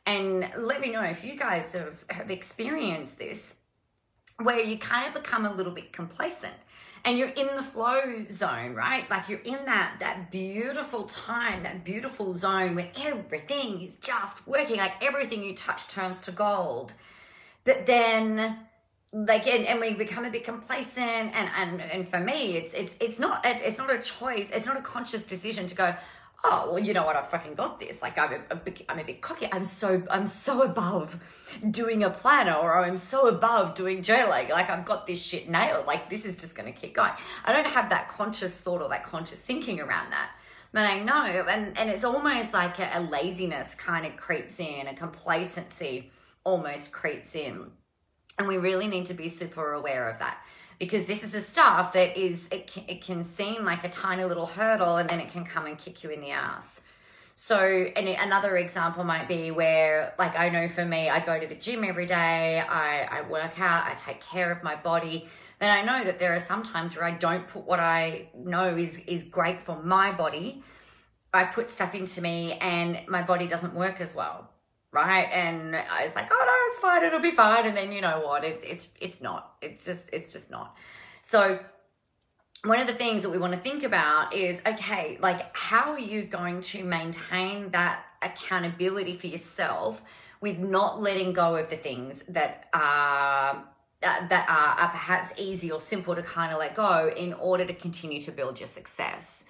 And 0.05 0.47
let 0.55 0.79
me 0.79 0.91
know 0.91 1.01
if 1.01 1.25
you 1.25 1.35
guys 1.35 1.73
have, 1.73 2.05
have 2.07 2.29
experienced 2.29 3.17
this, 3.17 3.55
where 4.37 4.59
you 4.59 4.77
kind 4.77 5.07
of 5.07 5.15
become 5.23 5.47
a 5.47 5.51
little 5.51 5.71
bit 5.71 5.91
complacent 5.91 6.53
and 7.03 7.17
you're 7.17 7.29
in 7.29 7.47
the 7.55 7.63
flow 7.63 8.23
zone, 8.29 8.75
right? 8.75 9.09
Like 9.09 9.27
you're 9.27 9.39
in 9.39 9.65
that 9.65 9.95
that 10.01 10.29
beautiful 10.29 11.05
time, 11.05 11.63
that 11.63 11.83
beautiful 11.83 12.35
zone 12.35 12.75
where 12.75 12.91
everything 13.03 13.81
is 13.81 13.95
just 13.95 14.47
working, 14.47 14.77
like 14.77 15.03
everything 15.03 15.43
you 15.43 15.55
touch 15.55 15.87
turns 15.87 16.21
to 16.21 16.31
gold. 16.31 16.93
But 17.63 17.87
then 17.87 18.67
like 19.13 19.45
and, 19.45 19.65
and 19.65 19.81
we 19.81 19.93
become 19.93 20.23
a 20.23 20.29
bit 20.29 20.45
complacent 20.45 21.35
and 21.35 21.49
and 21.57 21.81
and 21.81 22.07
for 22.07 22.19
me 22.19 22.55
it's 22.55 22.73
it's 22.73 22.95
it's 23.01 23.19
not 23.19 23.41
it's 23.45 23.77
not 23.77 23.91
a 23.91 23.99
choice 23.99 24.49
it's 24.51 24.65
not 24.65 24.77
a 24.77 24.81
conscious 24.81 25.21
decision 25.21 25.67
to 25.67 25.75
go 25.75 25.93
oh 26.43 26.69
well 26.71 26.79
you 26.79 26.93
know 26.93 27.05
what? 27.05 27.15
I've 27.15 27.29
fucking 27.29 27.55
got 27.55 27.79
this. 27.79 28.01
Like 28.01 28.17
i'm 28.17 28.33
a, 28.33 28.41
a 28.51 28.55
bit, 28.55 28.83
i'm 28.89 28.99
a 28.99 29.03
bit 29.03 29.21
cocky. 29.21 29.47
I'm 29.51 29.65
so 29.65 30.03
i'm 30.09 30.25
so 30.25 30.63
above 30.63 31.19
doing 31.69 32.03
a 32.03 32.09
planner 32.09 32.53
or 32.53 32.83
i'm 32.83 32.97
so 32.97 33.27
above 33.27 33.75
doing 33.75 34.01
journaling. 34.01 34.49
Like 34.49 34.69
i've 34.69 34.85
got 34.85 35.07
this 35.07 35.21
shit 35.21 35.49
nailed. 35.49 35.85
Like 35.87 36.09
this 36.09 36.25
is 36.25 36.35
just 36.35 36.55
to 36.55 36.71
keep 36.71 36.93
going. 36.93 37.11
I 37.45 37.53
don't 37.53 37.67
have 37.67 37.89
that 37.89 38.09
conscious 38.09 38.59
thought 38.59 38.81
or 38.81 38.89
that 38.89 39.03
conscious 39.03 39.41
thinking 39.41 39.79
around 39.79 40.11
that. 40.11 40.31
But 40.73 40.85
i 40.85 40.99
know 40.99 41.25
and 41.25 41.77
and 41.77 41.89
it's 41.89 42.05
almost 42.05 42.53
like 42.53 42.79
a, 42.79 42.89
a 42.93 43.01
laziness 43.01 43.75
kind 43.75 44.05
of 44.05 44.15
creeps 44.15 44.59
in 44.59 44.87
a 44.87 44.93
complacency 44.93 46.11
almost 46.43 46.91
creeps 46.91 47.35
in 47.35 47.71
and 48.37 48.47
we 48.47 48.57
really 48.57 48.87
need 48.87 49.05
to 49.07 49.13
be 49.13 49.29
super 49.29 49.73
aware 49.73 50.09
of 50.09 50.19
that 50.19 50.37
because 50.79 51.05
this 51.05 51.23
is 51.23 51.35
a 51.35 51.41
stuff 51.41 51.93
that 51.93 52.19
is, 52.19 52.49
it 52.51 52.65
can, 52.65 52.83
it 52.87 53.01
can 53.03 53.23
seem 53.23 53.63
like 53.63 53.83
a 53.83 53.89
tiny 53.89 54.23
little 54.23 54.47
hurdle 54.47 54.97
and 54.97 55.07
then 55.07 55.19
it 55.19 55.31
can 55.31 55.45
come 55.45 55.67
and 55.67 55.77
kick 55.77 56.03
you 56.03 56.09
in 56.09 56.21
the 56.21 56.31
ass. 56.31 56.81
So, 57.35 57.57
and 57.59 58.07
another 58.07 58.57
example 58.57 59.03
might 59.03 59.27
be 59.27 59.51
where, 59.51 60.13
like, 60.19 60.37
I 60.37 60.49
know 60.49 60.67
for 60.67 60.83
me, 60.85 61.09
I 61.09 61.19
go 61.19 61.39
to 61.39 61.47
the 61.47 61.55
gym 61.55 61.83
every 61.83 62.05
day, 62.05 62.59
I, 62.67 63.03
I 63.19 63.21
work 63.29 63.59
out, 63.59 63.87
I 63.87 63.93
take 63.93 64.21
care 64.21 64.51
of 64.51 64.63
my 64.63 64.75
body. 64.75 65.27
Then 65.59 65.71
I 65.71 65.81
know 65.81 66.03
that 66.03 66.19
there 66.19 66.33
are 66.33 66.39
some 66.39 66.63
times 66.63 66.95
where 66.95 67.05
I 67.05 67.11
don't 67.11 67.47
put 67.47 67.65
what 67.65 67.79
I 67.79 68.29
know 68.35 68.75
is, 68.75 68.99
is 69.05 69.23
great 69.23 69.61
for 69.61 69.81
my 69.81 70.11
body. 70.11 70.63
I 71.33 71.45
put 71.45 71.69
stuff 71.69 71.95
into 71.95 72.21
me 72.21 72.53
and 72.53 72.99
my 73.07 73.21
body 73.21 73.47
doesn't 73.47 73.73
work 73.73 74.01
as 74.01 74.13
well 74.13 74.50
right? 74.91 75.27
And 75.31 75.75
I 75.75 76.03
was 76.03 76.15
like, 76.15 76.29
oh 76.31 76.43
no, 76.45 76.71
it's 76.71 76.79
fine, 76.79 77.03
it'll 77.03 77.19
be 77.19 77.31
fine. 77.31 77.65
And 77.65 77.75
then 77.75 77.91
you 77.91 78.01
know 78.01 78.21
what? 78.25 78.43
It's 78.43 78.63
it's 78.63 78.89
it's 78.99 79.21
not. 79.21 79.55
It's 79.61 79.85
just 79.85 80.09
it's 80.13 80.31
just 80.31 80.51
not. 80.51 80.75
So 81.21 81.59
one 82.63 82.79
of 82.79 82.87
the 82.87 82.93
things 82.93 83.23
that 83.23 83.29
we 83.29 83.37
want 83.37 83.53
to 83.53 83.59
think 83.59 83.83
about 83.83 84.33
is 84.33 84.61
okay, 84.65 85.17
like 85.21 85.55
how 85.55 85.91
are 85.91 85.99
you 85.99 86.23
going 86.23 86.61
to 86.61 86.83
maintain 86.83 87.71
that 87.71 88.03
accountability 88.21 89.15
for 89.17 89.27
yourself 89.27 90.03
with 90.41 90.59
not 90.59 91.01
letting 91.01 91.33
go 91.33 91.55
of 91.55 91.69
the 91.69 91.77
things 91.77 92.23
that 92.27 92.67
are 92.73 93.63
that 94.01 94.45
are, 94.49 94.83
are 94.83 94.89
perhaps 94.89 95.31
easy 95.37 95.71
or 95.71 95.79
simple 95.79 96.15
to 96.15 96.23
kind 96.23 96.51
of 96.51 96.57
let 96.57 96.73
go 96.75 97.11
in 97.15 97.33
order 97.33 97.63
to 97.65 97.73
continue 97.73 98.19
to 98.19 98.31
build 98.31 98.59
your 98.59 98.67
success. 98.67 99.45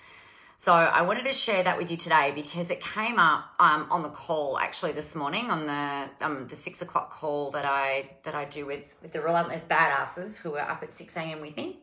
So 0.63 0.71
I 0.71 1.01
wanted 1.01 1.25
to 1.25 1.33
share 1.33 1.63
that 1.63 1.75
with 1.79 1.89
you 1.89 1.97
today 1.97 2.31
because 2.35 2.69
it 2.69 2.81
came 2.81 3.17
up 3.17 3.45
um, 3.59 3.87
on 3.89 4.03
the 4.03 4.09
call 4.09 4.59
actually 4.59 4.91
this 4.91 5.15
morning 5.15 5.49
on 5.49 5.65
the 5.65 6.23
um, 6.23 6.47
the 6.49 6.55
six 6.55 6.83
o'clock 6.83 7.09
call 7.09 7.49
that 7.49 7.65
I 7.65 8.11
that 8.21 8.35
I 8.35 8.45
do 8.45 8.67
with 8.67 8.93
with 9.01 9.11
the 9.11 9.21
relentless 9.21 9.65
badasses 9.65 10.37
who 10.37 10.53
are 10.57 10.69
up 10.69 10.83
at 10.83 10.91
six 10.91 11.17
a.m. 11.17 11.41
with 11.41 11.57
me. 11.57 11.79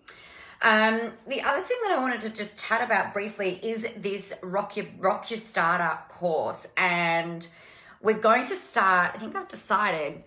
Um, 0.63 1.13
the 1.27 1.43
other 1.43 1.61
thing 1.61 1.77
that 1.89 1.91
I 1.91 2.01
wanted 2.01 2.21
to 2.21 2.31
just 2.33 2.57
chat 2.57 2.81
about 2.81 3.13
briefly 3.13 3.59
is 3.65 3.85
this 3.97 4.33
Rock 4.45 4.77
Your 4.77 4.87
Rock 5.01 5.29
Your 5.29 5.39
Startup 5.39 6.09
course, 6.09 6.69
and 6.77 7.49
we're 8.01 8.21
going 8.21 8.45
to 8.45 8.55
start. 8.55 9.11
I 9.13 9.19
think 9.19 9.35
I've 9.35 9.49
decided 9.49 10.23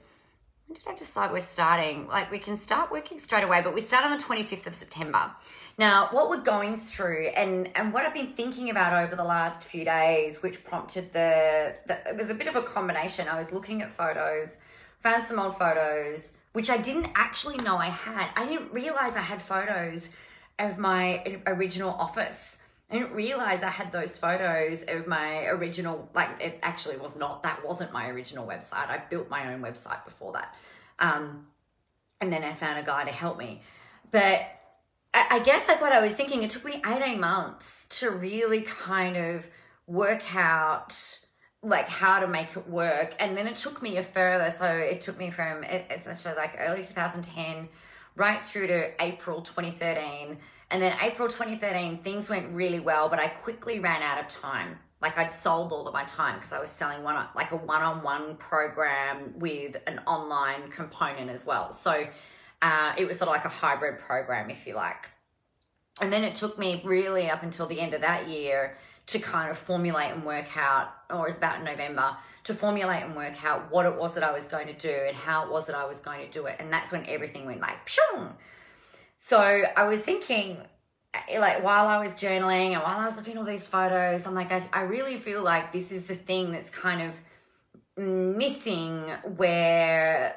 when 0.71 0.75
did 0.75 0.87
I 0.87 0.95
decide 0.95 1.31
we're 1.33 1.41
starting? 1.41 2.07
Like 2.07 2.31
we 2.31 2.39
can 2.39 2.55
start 2.55 2.91
working 2.91 3.19
straight 3.19 3.43
away, 3.43 3.61
but 3.61 3.73
we 3.73 3.81
start 3.81 4.05
on 4.05 4.11
the 4.17 4.23
25th 4.23 4.67
of 4.67 4.75
September. 4.75 5.31
Now, 5.77 6.07
what 6.11 6.29
we're 6.29 6.43
going 6.43 6.77
through 6.77 7.27
and 7.35 7.69
and 7.75 7.91
what 7.91 8.05
I've 8.05 8.13
been 8.13 8.33
thinking 8.33 8.69
about 8.69 8.93
over 9.03 9.17
the 9.17 9.23
last 9.23 9.63
few 9.63 9.83
days, 9.83 10.41
which 10.41 10.63
prompted 10.63 11.11
the, 11.11 11.75
the 11.87 12.09
it 12.09 12.17
was 12.17 12.29
a 12.29 12.35
bit 12.35 12.47
of 12.47 12.55
a 12.55 12.61
combination. 12.61 13.27
I 13.27 13.37
was 13.37 13.51
looking 13.51 13.81
at 13.81 13.91
photos, 13.91 14.59
found 14.99 15.23
some 15.23 15.39
old 15.39 15.57
photos, 15.57 16.31
which 16.53 16.69
I 16.69 16.77
didn't 16.77 17.09
actually 17.15 17.57
know 17.57 17.75
I 17.75 17.87
had. 17.87 18.29
I 18.37 18.45
didn't 18.45 18.71
realize 18.71 19.17
I 19.17 19.21
had 19.21 19.41
photos 19.41 20.09
of 20.57 20.77
my 20.77 21.41
original 21.47 21.91
office. 21.91 22.59
I 22.91 22.95
didn't 22.95 23.13
realize 23.13 23.63
I 23.63 23.69
had 23.69 23.93
those 23.93 24.17
photos 24.17 24.83
of 24.83 25.07
my 25.07 25.45
original, 25.45 26.09
like, 26.13 26.29
it 26.41 26.59
actually 26.61 26.97
was 26.97 27.15
not, 27.15 27.41
that 27.43 27.65
wasn't 27.65 27.93
my 27.93 28.09
original 28.09 28.45
website. 28.45 28.89
I 28.89 29.01
built 29.09 29.29
my 29.29 29.53
own 29.53 29.61
website 29.61 30.03
before 30.03 30.33
that. 30.33 30.53
Um, 30.99 31.47
and 32.19 32.33
then 32.33 32.43
I 32.43 32.51
found 32.51 32.77
a 32.79 32.83
guy 32.83 33.05
to 33.05 33.11
help 33.11 33.37
me. 33.37 33.61
But 34.11 34.41
I, 35.13 35.27
I 35.31 35.39
guess, 35.39 35.69
like, 35.69 35.79
what 35.79 35.93
I 35.93 36.01
was 36.01 36.13
thinking, 36.15 36.43
it 36.43 36.49
took 36.49 36.65
me 36.65 36.81
18 36.85 37.17
months 37.17 37.85
to 37.99 38.11
really 38.11 38.61
kind 38.61 39.15
of 39.15 39.47
work 39.87 40.35
out 40.35 41.19
like 41.63 41.87
how 41.87 42.19
to 42.19 42.27
make 42.27 42.55
it 42.55 42.67
work 42.67 43.13
and 43.19 43.37
then 43.37 43.45
it 43.45 43.55
took 43.55 43.83
me 43.83 43.97
a 43.97 44.03
further 44.03 44.49
so 44.49 44.65
it 44.65 44.99
took 44.99 45.17
me 45.19 45.29
from 45.29 45.63
essentially 45.63 46.33
like 46.33 46.55
early 46.57 46.81
2010 46.81 47.69
right 48.15 48.43
through 48.43 48.65
to 48.65 48.89
april 49.03 49.41
2013 49.41 50.39
and 50.71 50.81
then 50.81 50.95
April 51.01 51.27
2013, 51.27 51.97
things 51.99 52.29
went 52.29 52.49
really 52.53 52.79
well, 52.79 53.09
but 53.09 53.19
I 53.19 53.27
quickly 53.27 53.79
ran 53.79 54.01
out 54.01 54.19
of 54.19 54.27
time. 54.29 54.79
Like 55.01 55.17
I'd 55.17 55.33
sold 55.33 55.71
all 55.71 55.87
of 55.87 55.93
my 55.93 56.05
time 56.05 56.35
because 56.35 56.53
I 56.53 56.59
was 56.59 56.69
selling 56.69 57.03
one 57.03 57.25
like 57.35 57.51
a 57.51 57.57
one-on-one 57.57 58.37
program 58.37 59.33
with 59.37 59.75
an 59.87 59.99
online 60.07 60.69
component 60.69 61.29
as 61.29 61.45
well. 61.45 61.71
So 61.71 62.05
uh, 62.61 62.93
it 62.97 63.07
was 63.07 63.17
sort 63.17 63.27
of 63.27 63.35
like 63.35 63.45
a 63.45 63.49
hybrid 63.49 63.99
program, 63.99 64.49
if 64.49 64.65
you 64.65 64.75
like. 64.75 65.09
And 65.99 66.13
then 66.13 66.23
it 66.23 66.35
took 66.35 66.57
me 66.57 66.81
really 66.85 67.29
up 67.29 67.43
until 67.43 67.67
the 67.67 67.79
end 67.79 67.93
of 67.93 68.01
that 68.01 68.29
year 68.29 68.75
to 69.07 69.19
kind 69.19 69.51
of 69.51 69.57
formulate 69.57 70.11
and 70.11 70.23
work 70.23 70.55
out, 70.55 70.93
or 71.09 71.27
it's 71.27 71.37
about 71.37 71.63
November, 71.63 72.15
to 72.45 72.53
formulate 72.53 73.03
and 73.03 73.15
work 73.15 73.43
out 73.43 73.71
what 73.71 73.85
it 73.85 73.95
was 73.95 74.13
that 74.13 74.23
I 74.23 74.31
was 74.31 74.45
going 74.45 74.67
to 74.67 74.73
do 74.73 74.95
and 75.07 75.17
how 75.17 75.45
it 75.45 75.51
was 75.51 75.65
that 75.67 75.75
I 75.75 75.85
was 75.85 75.99
going 75.99 76.25
to 76.25 76.31
do 76.31 76.45
it. 76.45 76.55
And 76.59 76.71
that's 76.71 76.91
when 76.91 77.05
everything 77.07 77.45
went 77.45 77.59
like, 77.59 77.85
pshung. 77.85 78.31
So 79.23 79.37
I 79.37 79.83
was 79.83 79.99
thinking, 79.99 80.57
eh, 81.13 81.39
like 81.39 81.63
while 81.63 81.87
I 81.87 81.99
was 81.99 82.11
journaling 82.13 82.71
and 82.71 82.81
while 82.81 82.97
I 82.97 83.05
was 83.05 83.17
looking 83.17 83.33
at 83.33 83.37
all 83.37 83.45
these 83.45 83.67
photos, 83.67 84.25
I'm 84.25 84.33
like, 84.33 84.51
I, 84.51 84.67
I 84.73 84.81
really 84.81 85.15
feel 85.15 85.43
like 85.43 85.71
this 85.71 85.91
is 85.91 86.07
the 86.07 86.15
thing 86.15 86.51
that's 86.51 86.71
kind 86.71 87.03
of 87.03 88.03
missing 88.03 89.11
where 89.37 90.35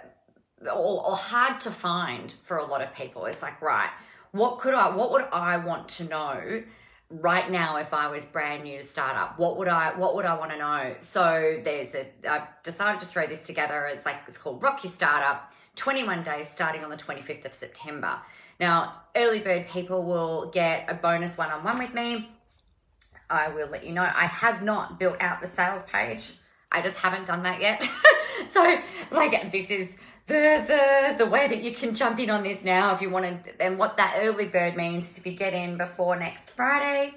or, 0.61 1.03
or 1.03 1.17
hard 1.17 1.61
to 1.63 1.71
find 1.71 2.33
for 2.43 2.59
a 2.59 2.65
lot 2.65 2.83
of 2.83 2.95
people. 2.95 3.25
It's 3.25 3.41
like, 3.41 3.63
right, 3.63 3.89
what 4.33 4.59
could 4.59 4.75
I, 4.75 4.95
what 4.95 5.13
would 5.13 5.25
I 5.33 5.57
want 5.57 5.89
to 5.89 6.05
know 6.05 6.63
right 7.09 7.51
now 7.51 7.79
if 7.79 7.95
I 7.95 8.09
was 8.09 8.27
brand 8.27 8.65
new 8.65 8.81
to 8.81 8.85
startup? 8.85 9.39
What 9.39 9.57
would 9.57 9.69
I, 9.69 9.99
what 9.99 10.15
would 10.15 10.27
I 10.27 10.39
want 10.39 10.51
to 10.51 10.59
know? 10.59 10.95
So 11.01 11.59
there's 11.65 11.95
a, 11.95 12.07
I've 12.31 12.63
decided 12.63 13.01
to 13.01 13.07
throw 13.07 13.27
this 13.27 13.41
together. 13.41 13.87
It's 13.87 14.05
like, 14.05 14.17
it's 14.29 14.37
called 14.37 14.63
Rock 14.63 14.85
Your 14.85 14.93
Startup, 14.93 15.55
21 15.77 16.23
days 16.23 16.49
starting 16.49 16.85
on 16.85 16.91
the 16.91 16.97
25th 16.97 17.45
of 17.45 17.55
September. 17.55 18.19
Now, 18.61 19.03
early 19.17 19.41
bird 19.41 19.67
people 19.67 20.05
will 20.05 20.51
get 20.51 20.89
a 20.89 20.95
bonus 20.95 21.37
one 21.37 21.51
on 21.51 21.65
one 21.65 21.79
with 21.79 21.95
me. 21.95 22.29
I 23.29 23.49
will 23.49 23.69
let 23.69 23.85
you 23.85 23.93
know. 23.93 24.03
I 24.03 24.27
have 24.27 24.63
not 24.63 24.99
built 24.99 25.17
out 25.21 25.41
the 25.41 25.47
sales 25.47 25.83
page. 25.85 26.33
I 26.71 26.83
just 26.83 26.99
haven't 26.99 27.27
done 27.27 27.43
that 27.45 27.61
yet. 27.61 27.83
so, 28.51 28.81
like, 29.11 29.51
this 29.51 29.71
is 29.71 29.97
the 30.27 30.65
the 30.67 31.25
the 31.25 31.31
way 31.31 31.49
that 31.49 31.63
you 31.63 31.73
can 31.73 31.95
jump 31.95 32.19
in 32.19 32.31
on 32.31 32.43
this 32.43 32.65
now 32.65 32.95
if 32.95 33.03
you 33.03 33.11
want 33.11 33.45
to. 33.45 33.63
And 33.63 33.79
what 33.79 33.97
that 33.97 34.19
early 34.19 34.47
bird 34.47 34.77
means 34.77 35.11
is 35.11 35.19
if 35.19 35.27
you 35.27 35.33
get 35.33 35.53
in 35.53 35.77
before 35.77 36.17
next 36.17 36.51
Friday 36.51 37.15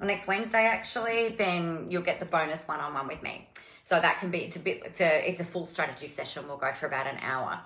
or 0.00 0.06
next 0.06 0.26
Wednesday, 0.26 0.66
actually, 0.66 1.30
then 1.30 1.86
you'll 1.90 2.02
get 2.02 2.20
the 2.20 2.26
bonus 2.26 2.66
one 2.66 2.80
on 2.80 2.94
one 2.94 3.08
with 3.08 3.22
me. 3.22 3.48
So 3.88 3.98
that 3.98 4.18
can 4.18 4.30
be 4.30 4.40
it's 4.40 4.58
a 4.58 4.60
bit 4.60 4.82
it's 4.84 5.00
a 5.00 5.26
it's 5.26 5.40
a 5.40 5.44
full 5.44 5.64
strategy 5.64 6.08
session. 6.08 6.46
We'll 6.46 6.58
go 6.58 6.74
for 6.74 6.84
about 6.84 7.06
an 7.06 7.16
hour. 7.22 7.58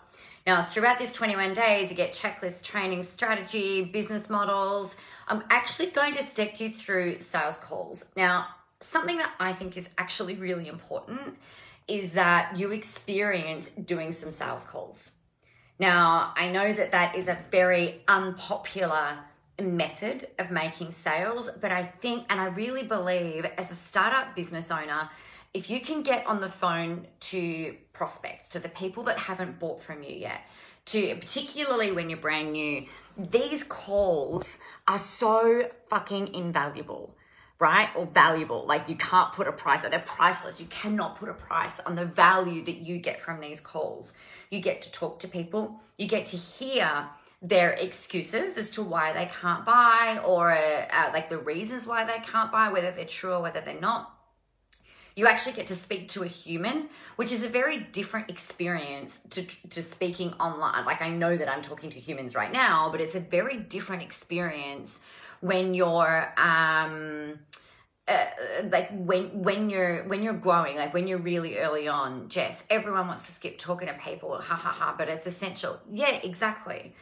Now, 0.46 0.62
throughout 0.62 1.00
these 1.00 1.10
21 1.10 1.52
days, 1.52 1.90
you 1.90 1.96
get 1.96 2.12
checklist 2.12 2.62
training, 2.62 3.02
strategy, 3.02 3.86
business 3.86 4.30
models. 4.30 4.94
I'm 5.26 5.42
actually 5.50 5.90
going 5.90 6.14
to 6.14 6.22
step 6.22 6.60
you 6.60 6.70
through 6.70 7.18
sales 7.18 7.58
calls. 7.58 8.04
Now, 8.16 8.46
something 8.78 9.16
that 9.16 9.32
I 9.40 9.52
think 9.52 9.76
is 9.76 9.90
actually 9.98 10.36
really 10.36 10.68
important 10.68 11.38
is 11.88 12.12
that 12.12 12.56
you 12.56 12.70
experience 12.70 13.70
doing 13.70 14.12
some 14.12 14.30
sales 14.30 14.64
calls. 14.64 15.10
Now, 15.80 16.34
I 16.36 16.52
know 16.52 16.72
that 16.72 16.92
that 16.92 17.16
is 17.16 17.26
a 17.26 17.36
very 17.50 18.02
unpopular 18.06 19.18
method 19.60 20.28
of 20.38 20.52
making 20.52 20.92
sales, 20.92 21.50
but 21.60 21.72
I 21.72 21.82
think 21.82 22.26
and 22.30 22.40
I 22.40 22.46
really 22.46 22.84
believe 22.84 23.44
as 23.58 23.72
a 23.72 23.74
startup 23.74 24.36
business 24.36 24.70
owner, 24.70 25.10
if 25.54 25.68
you 25.68 25.80
can 25.80 26.02
get 26.02 26.26
on 26.26 26.40
the 26.40 26.48
phone 26.48 27.06
to 27.20 27.76
prospects, 27.92 28.48
to 28.50 28.58
the 28.58 28.68
people 28.68 29.02
that 29.04 29.18
haven't 29.18 29.58
bought 29.58 29.80
from 29.80 30.02
you 30.02 30.14
yet, 30.14 30.40
to 30.86 31.14
particularly 31.16 31.92
when 31.92 32.08
you're 32.08 32.18
brand 32.18 32.52
new, 32.52 32.86
these 33.16 33.62
calls 33.62 34.58
are 34.88 34.98
so 34.98 35.70
fucking 35.88 36.34
invaluable, 36.34 37.14
right? 37.58 37.90
Or 37.94 38.06
valuable. 38.06 38.66
Like 38.66 38.88
you 38.88 38.96
can't 38.96 39.32
put 39.32 39.46
a 39.46 39.52
price, 39.52 39.84
on. 39.84 39.90
they're 39.90 40.00
priceless. 40.00 40.60
You 40.60 40.66
cannot 40.68 41.18
put 41.18 41.28
a 41.28 41.34
price 41.34 41.80
on 41.80 41.96
the 41.96 42.06
value 42.06 42.64
that 42.64 42.78
you 42.78 42.98
get 42.98 43.20
from 43.20 43.40
these 43.40 43.60
calls. 43.60 44.14
You 44.50 44.60
get 44.60 44.82
to 44.82 44.92
talk 44.92 45.20
to 45.20 45.28
people, 45.28 45.80
you 45.98 46.08
get 46.08 46.26
to 46.26 46.36
hear 46.36 47.08
their 47.42 47.72
excuses 47.72 48.56
as 48.56 48.70
to 48.70 48.82
why 48.82 49.12
they 49.12 49.26
can't 49.40 49.66
buy 49.66 50.20
or 50.24 50.52
uh, 50.52 51.10
like 51.12 51.28
the 51.28 51.38
reasons 51.38 51.86
why 51.86 52.04
they 52.04 52.18
can't 52.24 52.50
buy, 52.52 52.70
whether 52.70 52.90
they're 52.90 53.04
true 53.04 53.32
or 53.32 53.42
whether 53.42 53.60
they're 53.60 53.80
not 53.80 54.21
you 55.16 55.26
actually 55.26 55.52
get 55.52 55.66
to 55.68 55.74
speak 55.74 56.08
to 56.10 56.22
a 56.22 56.26
human, 56.26 56.88
which 57.16 57.32
is 57.32 57.44
a 57.44 57.48
very 57.48 57.78
different 57.78 58.30
experience 58.30 59.20
to, 59.30 59.42
to 59.70 59.82
speaking 59.82 60.32
online. 60.34 60.84
Like, 60.84 61.02
I 61.02 61.08
know 61.08 61.36
that 61.36 61.48
I'm 61.48 61.62
talking 61.62 61.90
to 61.90 62.00
humans 62.00 62.34
right 62.34 62.52
now, 62.52 62.88
but 62.90 63.00
it's 63.00 63.14
a 63.14 63.20
very 63.20 63.56
different 63.58 64.02
experience 64.02 65.00
when 65.40 65.74
you're, 65.74 66.32
um, 66.38 67.38
uh, 68.08 68.26
like 68.70 68.90
when 68.90 69.42
when 69.42 69.70
you're 69.70 70.02
when 70.08 70.24
you're 70.24 70.34
growing 70.34 70.76
like 70.76 70.92
when 70.92 71.06
you're 71.06 71.18
really 71.18 71.58
early 71.58 71.86
on. 71.86 72.28
Jess 72.28 72.64
everyone 72.68 73.06
wants 73.06 73.26
to 73.26 73.32
skip 73.32 73.58
talking 73.58 73.86
to 73.86 73.94
people 73.94 74.34
ha 74.40 74.56
ha 74.56 74.70
ha 74.70 74.94
but 74.98 75.08
it's 75.08 75.26
essential. 75.26 75.80
Yeah 75.90 76.18
exactly. 76.24 76.94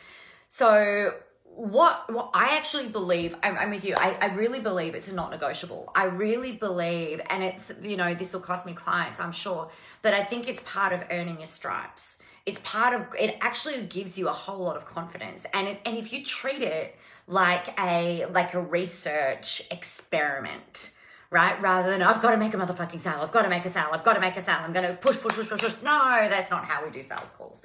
So 0.48 1.14
what 1.56 2.12
what 2.12 2.30
I 2.32 2.56
actually 2.56 2.88
believe, 2.88 3.34
I'm, 3.42 3.56
I'm 3.58 3.70
with 3.70 3.84
you. 3.84 3.94
I, 3.96 4.16
I 4.20 4.26
really 4.34 4.60
believe 4.60 4.94
it's 4.94 5.12
not 5.12 5.30
negotiable. 5.30 5.90
I 5.94 6.04
really 6.04 6.52
believe, 6.52 7.20
and 7.28 7.42
it's 7.42 7.72
you 7.82 7.96
know 7.96 8.14
this 8.14 8.32
will 8.32 8.40
cost 8.40 8.66
me 8.66 8.72
clients, 8.72 9.20
I'm 9.20 9.32
sure, 9.32 9.70
but 10.02 10.14
I 10.14 10.22
think 10.22 10.48
it's 10.48 10.62
part 10.64 10.92
of 10.92 11.04
earning 11.10 11.36
your 11.36 11.46
stripes. 11.46 12.22
It's 12.46 12.58
part 12.60 12.94
of 12.94 13.06
it. 13.18 13.36
Actually, 13.40 13.82
gives 13.82 14.18
you 14.18 14.28
a 14.28 14.32
whole 14.32 14.64
lot 14.64 14.76
of 14.76 14.86
confidence, 14.86 15.44
and 15.52 15.68
it, 15.68 15.80
and 15.84 15.98
if 15.98 16.12
you 16.12 16.24
treat 16.24 16.62
it 16.62 16.96
like 17.26 17.78
a 17.78 18.26
like 18.26 18.54
a 18.54 18.60
research 18.60 19.62
experiment, 19.70 20.92
right? 21.30 21.60
Rather 21.60 21.90
than 21.90 22.00
I've 22.00 22.22
got 22.22 22.30
to 22.30 22.38
make 22.38 22.54
a 22.54 22.56
motherfucking 22.56 23.00
sale, 23.00 23.18
I've 23.20 23.32
got 23.32 23.42
to 23.42 23.50
make 23.50 23.64
a 23.64 23.68
sale, 23.68 23.88
I've 23.92 24.04
got 24.04 24.14
to 24.14 24.20
make 24.20 24.36
a 24.36 24.40
sale, 24.40 24.58
I'm 24.62 24.72
going 24.72 24.88
to 24.88 24.94
push, 24.94 25.20
push, 25.20 25.34
push, 25.34 25.50
push, 25.50 25.60
push. 25.60 25.82
No, 25.82 26.26
that's 26.30 26.50
not 26.50 26.64
how 26.64 26.84
we 26.84 26.90
do 26.90 27.02
sales 27.02 27.30
calls. 27.30 27.62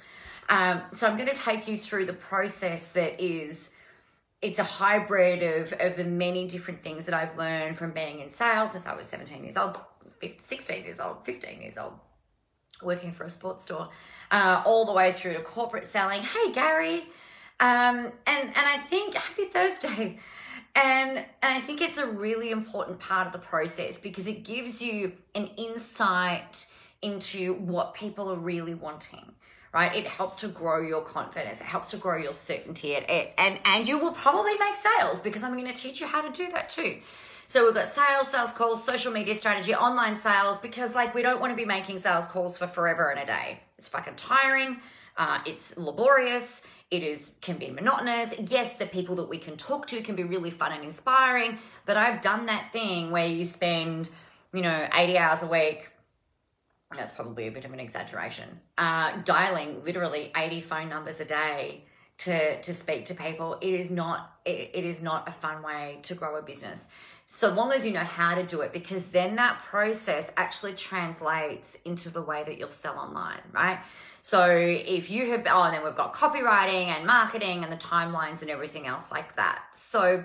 Um, 0.48 0.82
so 0.92 1.08
I'm 1.08 1.16
going 1.16 1.28
to 1.28 1.34
take 1.34 1.66
you 1.66 1.76
through 1.76 2.06
the 2.06 2.12
process 2.12 2.88
that 2.88 3.20
is 3.20 3.70
it's 4.42 4.58
a 4.58 4.64
hybrid 4.64 5.42
of, 5.42 5.72
of 5.80 5.96
the 5.96 6.04
many 6.04 6.46
different 6.46 6.82
things 6.82 7.06
that 7.06 7.14
I've 7.14 7.36
learned 7.36 7.76
from 7.76 7.92
being 7.92 8.20
in 8.20 8.30
sales 8.30 8.72
since 8.72 8.86
I 8.86 8.94
was 8.94 9.06
17 9.06 9.42
years 9.42 9.56
old, 9.56 9.78
16 10.20 10.84
years 10.84 11.00
old, 11.00 11.24
15 11.24 11.60
years 11.60 11.78
old, 11.78 11.94
working 12.82 13.12
for 13.12 13.24
a 13.24 13.30
sports 13.30 13.64
store, 13.64 13.88
uh, 14.30 14.62
all 14.66 14.84
the 14.84 14.92
way 14.92 15.10
through 15.12 15.34
to 15.34 15.40
corporate 15.40 15.86
selling. 15.86 16.22
Hey, 16.22 16.52
Gary. 16.52 17.04
Um, 17.58 18.12
and, 18.26 18.42
and 18.44 18.54
I 18.56 18.78
think, 18.78 19.14
happy 19.14 19.46
Thursday. 19.46 20.18
And, 20.74 21.16
and 21.16 21.26
I 21.42 21.60
think 21.60 21.80
it's 21.80 21.96
a 21.96 22.06
really 22.06 22.50
important 22.50 22.98
part 22.98 23.26
of 23.26 23.32
the 23.32 23.38
process 23.38 23.96
because 23.96 24.28
it 24.28 24.44
gives 24.44 24.82
you 24.82 25.12
an 25.34 25.48
insight 25.56 26.66
into 27.00 27.54
what 27.54 27.94
people 27.94 28.30
are 28.30 28.36
really 28.36 28.74
wanting 28.74 29.32
right? 29.76 29.94
It 29.94 30.06
helps 30.06 30.36
to 30.36 30.48
grow 30.48 30.80
your 30.80 31.02
confidence. 31.02 31.60
It 31.60 31.66
helps 31.66 31.90
to 31.90 31.98
grow 31.98 32.16
your 32.16 32.32
certainty. 32.32 32.94
It, 32.94 33.10
it, 33.10 33.34
and, 33.36 33.58
and 33.66 33.86
you 33.86 33.98
will 33.98 34.12
probably 34.12 34.56
make 34.56 34.74
sales 34.74 35.18
because 35.18 35.42
I'm 35.42 35.52
going 35.52 35.66
to 35.66 35.78
teach 35.78 36.00
you 36.00 36.06
how 36.06 36.22
to 36.22 36.32
do 36.32 36.50
that 36.52 36.70
too. 36.70 36.96
So 37.46 37.62
we've 37.62 37.74
got 37.74 37.86
sales, 37.86 38.28
sales 38.28 38.52
calls, 38.52 38.82
social 38.82 39.12
media 39.12 39.34
strategy, 39.34 39.74
online 39.74 40.16
sales, 40.16 40.56
because 40.56 40.94
like 40.94 41.14
we 41.14 41.20
don't 41.20 41.42
want 41.42 41.52
to 41.52 41.56
be 41.56 41.66
making 41.66 41.98
sales 41.98 42.26
calls 42.26 42.56
for 42.56 42.66
forever 42.66 43.10
and 43.10 43.20
a 43.20 43.26
day. 43.26 43.60
It's 43.76 43.86
fucking 43.86 44.14
tiring. 44.16 44.78
Uh, 45.18 45.40
it's 45.44 45.76
laborious. 45.76 46.66
It 46.90 47.02
is 47.02 47.32
can 47.42 47.58
be 47.58 47.68
monotonous. 47.68 48.32
Yes, 48.48 48.78
the 48.78 48.86
people 48.86 49.16
that 49.16 49.28
we 49.28 49.36
can 49.36 49.58
talk 49.58 49.88
to 49.88 50.00
can 50.00 50.16
be 50.16 50.24
really 50.24 50.50
fun 50.50 50.72
and 50.72 50.84
inspiring, 50.84 51.58
but 51.84 51.98
I've 51.98 52.22
done 52.22 52.46
that 52.46 52.72
thing 52.72 53.10
where 53.10 53.26
you 53.26 53.44
spend, 53.44 54.08
you 54.54 54.62
know, 54.62 54.88
80 54.94 55.18
hours 55.18 55.42
a 55.42 55.46
week. 55.46 55.90
That's 56.94 57.12
probably 57.12 57.48
a 57.48 57.50
bit 57.50 57.64
of 57.64 57.72
an 57.72 57.80
exaggeration. 57.80 58.60
Uh, 58.78 59.12
dialing 59.24 59.82
literally 59.84 60.30
80 60.36 60.60
phone 60.60 60.88
numbers 60.88 61.18
a 61.20 61.24
day 61.24 61.84
to 62.18 62.60
to 62.62 62.72
speak 62.72 63.06
to 63.06 63.14
people. 63.14 63.58
It 63.60 63.74
is 63.74 63.90
not 63.90 64.38
it, 64.44 64.70
it 64.72 64.84
is 64.84 65.02
not 65.02 65.28
a 65.28 65.32
fun 65.32 65.62
way 65.62 65.98
to 66.02 66.14
grow 66.14 66.36
a 66.36 66.42
business. 66.42 66.88
So 67.26 67.52
long 67.52 67.72
as 67.72 67.84
you 67.84 67.92
know 67.92 68.00
how 68.00 68.36
to 68.36 68.44
do 68.44 68.60
it, 68.60 68.72
because 68.72 69.10
then 69.10 69.34
that 69.36 69.58
process 69.58 70.30
actually 70.36 70.74
translates 70.74 71.76
into 71.84 72.08
the 72.08 72.22
way 72.22 72.44
that 72.44 72.56
you'll 72.56 72.70
sell 72.70 72.96
online, 72.98 73.40
right? 73.52 73.80
So 74.22 74.46
if 74.46 75.10
you 75.10 75.30
have, 75.32 75.44
oh, 75.50 75.64
and 75.64 75.74
then 75.74 75.84
we've 75.84 75.96
got 75.96 76.14
copywriting 76.14 76.86
and 76.86 77.04
marketing 77.04 77.64
and 77.64 77.72
the 77.72 77.76
timelines 77.76 78.42
and 78.42 78.50
everything 78.50 78.86
else 78.86 79.10
like 79.10 79.34
that. 79.34 79.62
So 79.72 80.24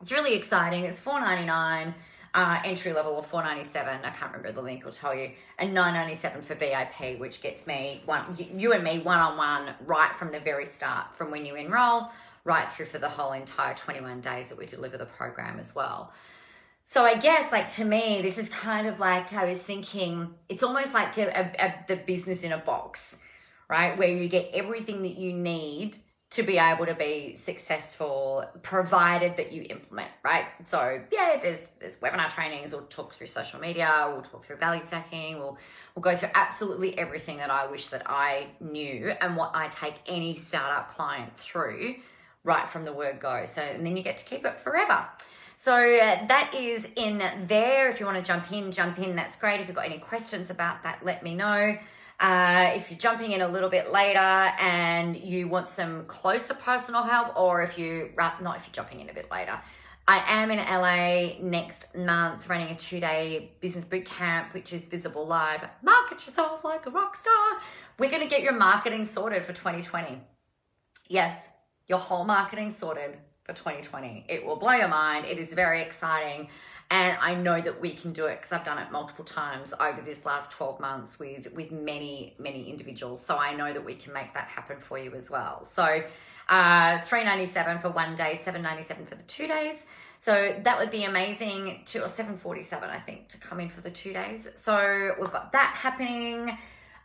it's 0.00 0.10
really 0.10 0.34
exciting. 0.34 0.84
It's 0.84 1.00
four 1.00 1.20
ninety 1.20 1.46
nine. 1.46 1.94
Uh, 2.34 2.60
entry 2.64 2.92
level 2.92 3.18
of 3.18 3.26
497 3.26 4.04
i 4.04 4.10
can't 4.10 4.32
remember 4.32 4.52
the 4.52 4.60
link 4.60 4.84
will 4.84 4.92
tell 4.92 5.14
you 5.14 5.30
and 5.58 5.72
997 5.72 6.42
for 6.42 6.54
vip 6.54 7.18
which 7.18 7.40
gets 7.40 7.66
me 7.66 8.02
one 8.04 8.22
you 8.36 8.72
and 8.72 8.84
me 8.84 8.98
one-on-one 8.98 9.74
right 9.86 10.14
from 10.14 10.30
the 10.30 10.38
very 10.38 10.66
start 10.66 11.16
from 11.16 11.30
when 11.30 11.46
you 11.46 11.54
enroll 11.54 12.10
right 12.44 12.70
through 12.70 12.84
for 12.84 12.98
the 12.98 13.08
whole 13.08 13.32
entire 13.32 13.74
21 13.74 14.20
days 14.20 14.50
that 14.50 14.58
we 14.58 14.66
deliver 14.66 14.98
the 14.98 15.06
program 15.06 15.58
as 15.58 15.74
well 15.74 16.12
so 16.90 17.04
I 17.04 17.16
guess, 17.16 17.52
like 17.52 17.68
to 17.72 17.84
me, 17.84 18.22
this 18.22 18.38
is 18.38 18.48
kind 18.48 18.86
of 18.86 18.98
like 18.98 19.34
I 19.34 19.44
was 19.44 19.62
thinking. 19.62 20.32
It's 20.48 20.62
almost 20.62 20.94
like 20.94 21.18
a, 21.18 21.28
a, 21.28 21.66
a, 21.66 21.74
the 21.86 21.96
business 21.96 22.44
in 22.44 22.52
a 22.52 22.56
box, 22.56 23.18
right? 23.68 23.98
Where 23.98 24.08
you 24.08 24.26
get 24.26 24.48
everything 24.54 25.02
that 25.02 25.18
you 25.18 25.34
need 25.34 25.98
to 26.30 26.42
be 26.42 26.58
able 26.58 26.84
to 26.84 26.94
be 26.94 27.34
successful, 27.34 28.44
provided 28.62 29.38
that 29.38 29.50
you 29.50 29.64
implement, 29.70 30.10
right? 30.22 30.44
So 30.64 31.00
yeah, 31.10 31.38
there's 31.42 31.66
there's 31.80 31.96
webinar 31.96 32.28
trainings. 32.32 32.72
We'll 32.72 32.82
talk 32.82 33.14
through 33.14 33.28
social 33.28 33.60
media. 33.60 34.10
We'll 34.12 34.22
talk 34.22 34.44
through 34.44 34.56
value 34.56 34.82
stacking. 34.84 35.38
We'll 35.38 35.56
we'll 35.94 36.02
go 36.02 36.14
through 36.14 36.30
absolutely 36.34 36.98
everything 36.98 37.38
that 37.38 37.50
I 37.50 37.66
wish 37.66 37.86
that 37.88 38.02
I 38.06 38.48
knew 38.60 39.14
and 39.20 39.36
what 39.36 39.52
I 39.54 39.68
take 39.68 39.94
any 40.06 40.34
startup 40.34 40.90
client 40.90 41.34
through, 41.38 41.96
right 42.44 42.68
from 42.68 42.84
the 42.84 42.92
word 42.92 43.20
go. 43.20 43.46
So 43.46 43.62
and 43.62 43.84
then 43.86 43.96
you 43.96 44.02
get 44.02 44.18
to 44.18 44.24
keep 44.26 44.44
it 44.44 44.60
forever. 44.60 45.06
So 45.56 45.74
uh, 45.74 46.26
that 46.26 46.52
is 46.54 46.88
in 46.94 47.22
there. 47.46 47.90
If 47.90 48.00
you 48.00 48.06
want 48.06 48.18
to 48.18 48.22
jump 48.22 48.52
in, 48.52 48.70
jump 48.70 48.98
in. 48.98 49.16
That's 49.16 49.36
great. 49.36 49.60
If 49.60 49.66
you've 49.66 49.74
got 49.74 49.86
any 49.86 49.98
questions 49.98 50.50
about 50.50 50.82
that, 50.82 51.04
let 51.04 51.22
me 51.22 51.34
know. 51.34 51.78
Uh, 52.20 52.72
if 52.74 52.90
you're 52.90 52.98
jumping 52.98 53.30
in 53.30 53.40
a 53.40 53.48
little 53.48 53.68
bit 53.68 53.92
later 53.92 54.18
and 54.18 55.16
you 55.16 55.46
want 55.46 55.68
some 55.68 56.04
closer 56.06 56.54
personal 56.54 57.04
help, 57.04 57.36
or 57.36 57.62
if 57.62 57.78
you, 57.78 58.10
not 58.16 58.56
if 58.56 58.66
you're 58.66 58.72
jumping 58.72 59.00
in 59.00 59.08
a 59.08 59.14
bit 59.14 59.30
later, 59.30 59.60
I 60.08 60.24
am 60.26 60.50
in 60.50 60.58
LA 60.58 61.38
next 61.46 61.94
month 61.94 62.48
running 62.48 62.70
a 62.70 62.74
two 62.74 62.98
day 62.98 63.52
business 63.60 63.84
boot 63.84 64.06
camp, 64.06 64.54
which 64.54 64.72
is 64.72 64.86
visible 64.86 65.26
live. 65.26 65.68
Market 65.82 66.26
yourself 66.26 66.64
like 66.64 66.86
a 66.86 66.90
rock 66.90 67.14
star. 67.14 67.58
We're 67.98 68.10
going 68.10 68.22
to 68.22 68.28
get 68.28 68.42
your 68.42 68.54
marketing 68.54 69.04
sorted 69.04 69.44
for 69.44 69.52
2020. 69.52 70.18
Yes, 71.08 71.50
your 71.88 71.98
whole 71.98 72.24
marketing 72.24 72.70
sorted 72.70 73.18
for 73.44 73.52
2020. 73.52 74.24
It 74.28 74.46
will 74.46 74.56
blow 74.56 74.72
your 74.72 74.88
mind. 74.88 75.26
It 75.26 75.38
is 75.38 75.52
very 75.52 75.82
exciting. 75.82 76.48
And 76.90 77.18
I 77.20 77.34
know 77.34 77.60
that 77.60 77.80
we 77.80 77.90
can 77.90 78.12
do 78.12 78.26
it 78.26 78.36
because 78.36 78.52
I've 78.52 78.64
done 78.64 78.78
it 78.78 78.90
multiple 78.90 79.24
times 79.24 79.74
over 79.78 80.00
this 80.00 80.24
last 80.24 80.52
12 80.52 80.80
months 80.80 81.18
with, 81.18 81.52
with 81.52 81.70
many, 81.70 82.34
many 82.38 82.70
individuals. 82.70 83.24
So 83.24 83.36
I 83.36 83.54
know 83.54 83.72
that 83.72 83.84
we 83.84 83.94
can 83.94 84.14
make 84.14 84.32
that 84.32 84.48
happen 84.48 84.78
for 84.78 84.98
you 84.98 85.14
as 85.14 85.30
well. 85.30 85.64
So 85.64 86.02
uh, 86.48 86.98
397 87.00 87.80
for 87.80 87.90
one 87.90 88.14
day, 88.14 88.34
797 88.34 89.04
for 89.04 89.16
the 89.16 89.22
two 89.24 89.46
days. 89.46 89.84
So 90.20 90.56
that 90.64 90.78
would 90.78 90.90
be 90.90 91.04
amazing 91.04 91.82
to, 91.86 92.04
or 92.04 92.08
747, 92.08 92.88
I 92.88 92.98
think, 92.98 93.28
to 93.28 93.38
come 93.38 93.60
in 93.60 93.68
for 93.68 93.82
the 93.82 93.90
two 93.90 94.14
days. 94.14 94.48
So 94.54 95.14
we've 95.20 95.30
got 95.30 95.52
that 95.52 95.74
happening. 95.76 96.56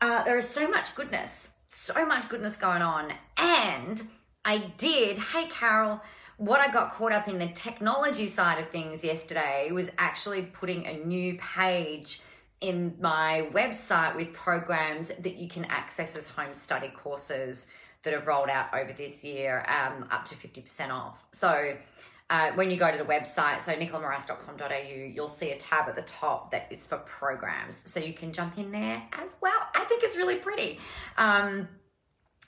Uh, 0.02 0.24
there 0.24 0.38
is 0.38 0.48
so 0.48 0.70
much 0.70 0.96
goodness, 0.96 1.50
so 1.68 2.06
much 2.06 2.30
goodness 2.30 2.56
going 2.56 2.82
on. 2.82 3.12
And 3.38 4.02
I 4.46 4.72
did, 4.78 5.17
hey, 5.17 5.48
Carol, 5.48 6.02
what 6.43 6.60
I 6.60 6.69
got 6.69 6.91
caught 6.91 7.13
up 7.13 7.29
in 7.29 7.38
the 7.38 7.47
technology 7.47 8.27
side 8.27 8.60
of 8.60 8.69
things 8.69 9.01
yesterday 9.01 9.69
was 9.71 9.89
actually 9.97 10.41
putting 10.41 10.86
a 10.86 10.97
new 11.06 11.38
page 11.38 12.19
in 12.60 12.95
my 12.99 13.47
website 13.53 14.13
with 14.17 14.34
programs 14.34 15.08
that 15.08 15.36
you 15.38 15.47
can 15.47 15.63
access 15.65 16.17
as 16.17 16.27
home 16.27 16.53
study 16.53 16.89
courses 16.89 17.67
that 18.03 18.12
have 18.12 18.27
rolled 18.27 18.49
out 18.49 18.73
over 18.73 18.91
this 18.91 19.23
year, 19.23 19.65
um, 19.69 20.06
up 20.12 20.25
to 20.25 20.36
50% 20.36 20.89
off. 20.89 21.23
So 21.32 21.77
uh, 22.29 22.51
when 22.56 22.69
you 22.69 22.75
go 22.75 22.91
to 22.91 22.97
the 22.97 23.06
website, 23.06 23.62
so 23.62 23.71
nicolamoras.com.au, 23.71 25.06
you'll 25.13 25.29
see 25.29 25.51
a 25.51 25.58
tab 25.58 25.88
at 25.88 25.95
the 25.95 26.01
top 26.01 26.51
that 26.51 26.67
is 26.69 26.86
for 26.86 26.97
programs. 26.97 27.89
So 27.89 28.01
you 28.01 28.13
can 28.13 28.34
jump 28.34 28.58
in 28.58 28.69
there 28.73 29.01
as 29.13 29.38
well. 29.39 29.69
I 29.73 29.86
think 29.86 30.03
it's 30.03 30.17
really 30.17 30.36
pretty. 30.36 30.82
Um, 31.17 31.69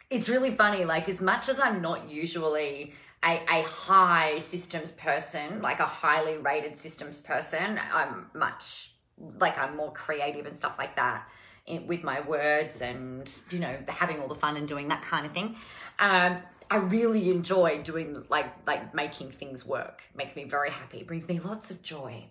it's 0.10 0.28
really 0.28 0.54
funny, 0.54 0.84
like, 0.84 1.08
as 1.08 1.22
much 1.22 1.48
as 1.48 1.62
I'm 1.62 1.82
not 1.82 2.10
usually 2.10 2.94
a, 3.26 3.42
a 3.50 3.64
high 3.64 4.38
systems 4.38 4.92
person, 4.92 5.62
like 5.62 5.80
a 5.80 5.86
highly 5.86 6.38
rated 6.38 6.78
systems 6.78 7.22
person. 7.22 7.80
I'm 7.94 8.30
much 8.34 8.92
like 9.40 9.58
I'm 9.58 9.76
more 9.76 9.92
creative 9.92 10.46
and 10.46 10.56
stuff 10.56 10.78
like 10.78 10.96
that 10.98 11.28
in, 11.66 11.88
with 11.88 12.04
my 12.04 12.22
words 12.22 12.82
and 12.82 13.34
you 13.50 13.60
know 13.60 13.76
having 13.88 14.20
all 14.20 14.28
the 14.28 14.36
fun 14.36 14.58
and 14.58 14.68
doing 14.68 14.90
that 14.90 15.02
kind 15.02 15.26
of 15.26 15.34
thing. 15.34 15.56
Um, 16.00 16.38
I 16.70 16.78
really 16.78 17.30
enjoy 17.30 17.82
doing 17.84 18.26
like 18.30 18.52
like 18.68 18.94
making 18.94 19.32
things 19.32 19.66
work. 19.66 20.04
Makes 20.16 20.36
me 20.36 20.44
very 20.46 20.70
happy. 20.70 21.04
Brings 21.04 21.28
me 21.28 21.40
lots 21.40 21.72
of 21.72 21.82
joy. 21.82 22.26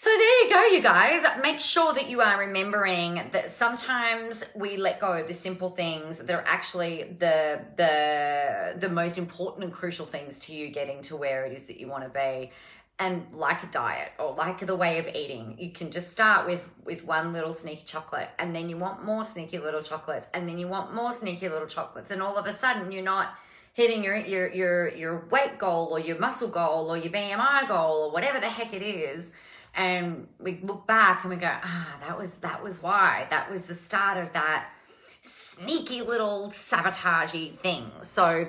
So 0.00 0.10
there 0.10 0.44
you 0.44 0.48
go, 0.48 0.64
you 0.66 0.80
guys. 0.80 1.24
Make 1.42 1.60
sure 1.60 1.92
that 1.92 2.08
you 2.08 2.20
are 2.20 2.38
remembering 2.38 3.20
that 3.32 3.50
sometimes 3.50 4.44
we 4.54 4.76
let 4.76 5.00
go 5.00 5.14
of 5.14 5.26
the 5.26 5.34
simple 5.34 5.70
things 5.70 6.18
that 6.18 6.30
are 6.30 6.44
actually 6.46 7.16
the 7.18 7.64
the 7.76 8.78
the 8.78 8.90
most 8.90 9.18
important 9.18 9.64
and 9.64 9.72
crucial 9.72 10.06
things 10.06 10.38
to 10.46 10.54
you 10.54 10.68
getting 10.68 11.02
to 11.02 11.16
where 11.16 11.46
it 11.46 11.52
is 11.52 11.64
that 11.64 11.80
you 11.80 11.88
want 11.88 12.04
to 12.04 12.10
be. 12.10 12.52
And 13.00 13.26
like 13.32 13.64
a 13.64 13.66
diet 13.66 14.12
or 14.20 14.34
like 14.34 14.64
the 14.64 14.76
way 14.76 14.98
of 14.98 15.08
eating, 15.08 15.56
you 15.58 15.72
can 15.72 15.90
just 15.90 16.12
start 16.12 16.46
with 16.46 16.70
with 16.84 17.04
one 17.04 17.32
little 17.32 17.52
sneaky 17.52 17.82
chocolate, 17.84 18.30
and 18.38 18.54
then 18.54 18.68
you 18.68 18.76
want 18.76 19.04
more 19.04 19.24
sneaky 19.24 19.58
little 19.58 19.82
chocolates, 19.82 20.28
and 20.32 20.48
then 20.48 20.60
you 20.60 20.68
want 20.68 20.94
more 20.94 21.10
sneaky 21.10 21.48
little 21.48 21.66
chocolates, 21.66 22.12
and 22.12 22.22
all 22.22 22.36
of 22.36 22.46
a 22.46 22.52
sudden 22.52 22.92
you're 22.92 23.02
not 23.02 23.34
hitting 23.72 24.04
your 24.04 24.16
your 24.16 24.48
your 24.48 24.94
your 24.94 25.26
weight 25.26 25.58
goal 25.58 25.88
or 25.90 25.98
your 25.98 26.20
muscle 26.20 26.50
goal 26.50 26.88
or 26.88 26.96
your 26.96 27.12
BMI 27.12 27.66
goal 27.66 28.04
or 28.04 28.10
whatever 28.12 28.38
the 28.38 28.48
heck 28.48 28.72
it 28.72 28.82
is 28.82 29.32
and 29.78 30.26
we 30.38 30.58
look 30.62 30.86
back 30.86 31.24
and 31.24 31.30
we 31.30 31.36
go 31.36 31.50
ah 31.50 31.96
that 32.00 32.18
was 32.18 32.34
that 32.34 32.62
was 32.62 32.82
why 32.82 33.26
that 33.30 33.50
was 33.50 33.62
the 33.62 33.74
start 33.74 34.18
of 34.18 34.30
that 34.34 34.68
sneaky 35.22 36.02
little 36.02 36.50
sabotagey 36.52 37.54
thing 37.54 37.90
so 38.02 38.46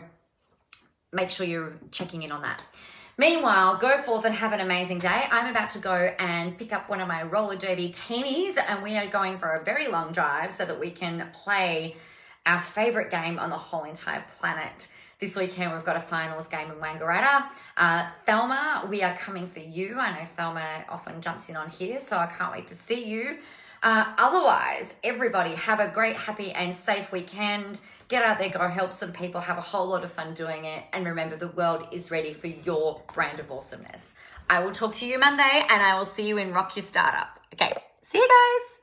make 1.13 1.29
sure 1.29 1.45
you're 1.45 1.77
checking 1.91 2.23
in 2.23 2.31
on 2.31 2.41
that 2.41 2.61
Meanwhile, 3.19 3.79
go 3.79 3.97
forth 3.97 4.23
and 4.23 4.33
have 4.33 4.53
an 4.53 4.61
amazing 4.61 4.99
day. 4.99 5.25
I'm 5.29 5.51
about 5.51 5.71
to 5.71 5.79
go 5.79 5.93
and 6.19 6.57
pick 6.57 6.71
up 6.71 6.87
one 6.87 7.01
of 7.01 7.09
my 7.09 7.23
roller 7.23 7.57
derby 7.57 7.89
teenies, 7.89 8.55
and 8.65 8.81
we 8.81 8.95
are 8.95 9.07
going 9.07 9.39
for 9.39 9.49
a 9.49 9.61
very 9.61 9.89
long 9.89 10.13
drive 10.13 10.53
so 10.53 10.63
that 10.63 10.79
we 10.79 10.89
can 10.89 11.27
play 11.33 11.97
our 12.45 12.61
favorite 12.61 13.11
game 13.11 13.37
on 13.37 13.49
the 13.49 13.57
whole 13.57 13.83
entire 13.83 14.23
planet. 14.39 14.87
This 15.19 15.36
weekend, 15.36 15.73
we've 15.73 15.84
got 15.84 15.97
a 15.97 16.01
finals 16.01 16.47
game 16.47 16.71
in 16.71 16.77
Wangaratta. 16.77 17.43
Uh, 17.75 18.10
Thelma, 18.25 18.88
we 18.89 19.03
are 19.03 19.13
coming 19.17 19.47
for 19.47 19.60
you. 19.60 19.99
I 19.99 20.17
know 20.17 20.25
Thelma 20.25 20.86
often 20.88 21.19
jumps 21.19 21.49
in 21.49 21.58
on 21.58 21.69
here, 21.69 21.99
so 21.99 22.15
I 22.15 22.27
can't 22.27 22.53
wait 22.53 22.67
to 22.67 22.73
see 22.73 23.03
you. 23.03 23.39
Uh, 23.84 24.13
otherwise, 24.17 24.93
everybody 25.03 25.55
have 25.55 25.82
a 25.82 25.89
great, 25.89 26.15
happy, 26.15 26.53
and 26.53 26.73
safe 26.73 27.12
weekend. 27.12 27.82
Get 28.08 28.23
out 28.23 28.39
there, 28.39 28.47
go 28.47 28.65
help 28.69 28.93
some 28.93 29.12
people, 29.12 29.41
have 29.41 29.58
a 29.58 29.62
whole 29.62 29.88
lot 29.88 30.05
of 30.05 30.12
fun 30.13 30.34
doing 30.34 30.63
it, 30.63 30.86
and 30.93 31.05
remember 31.05 31.36
the 31.36 31.49
world 31.49 31.86
is 31.91 32.10
ready 32.10 32.32
for 32.32 32.47
your 32.47 33.01
brand 33.13 33.41
of 33.41 33.51
awesomeness. 33.51 34.13
I 34.49 34.62
will 34.63 34.71
talk 34.71 34.95
to 34.95 35.05
you 35.05 35.19
Monday, 35.19 35.65
and 35.69 35.84
I 35.84 35.97
will 35.97 36.05
see 36.05 36.29
you 36.29 36.38
in 36.38 36.53
Rock 36.53 36.77
Your 36.77 36.84
Startup. 36.84 37.27
Okay, 37.53 37.73
see 38.03 38.19
you 38.19 38.27
guys. 38.27 38.78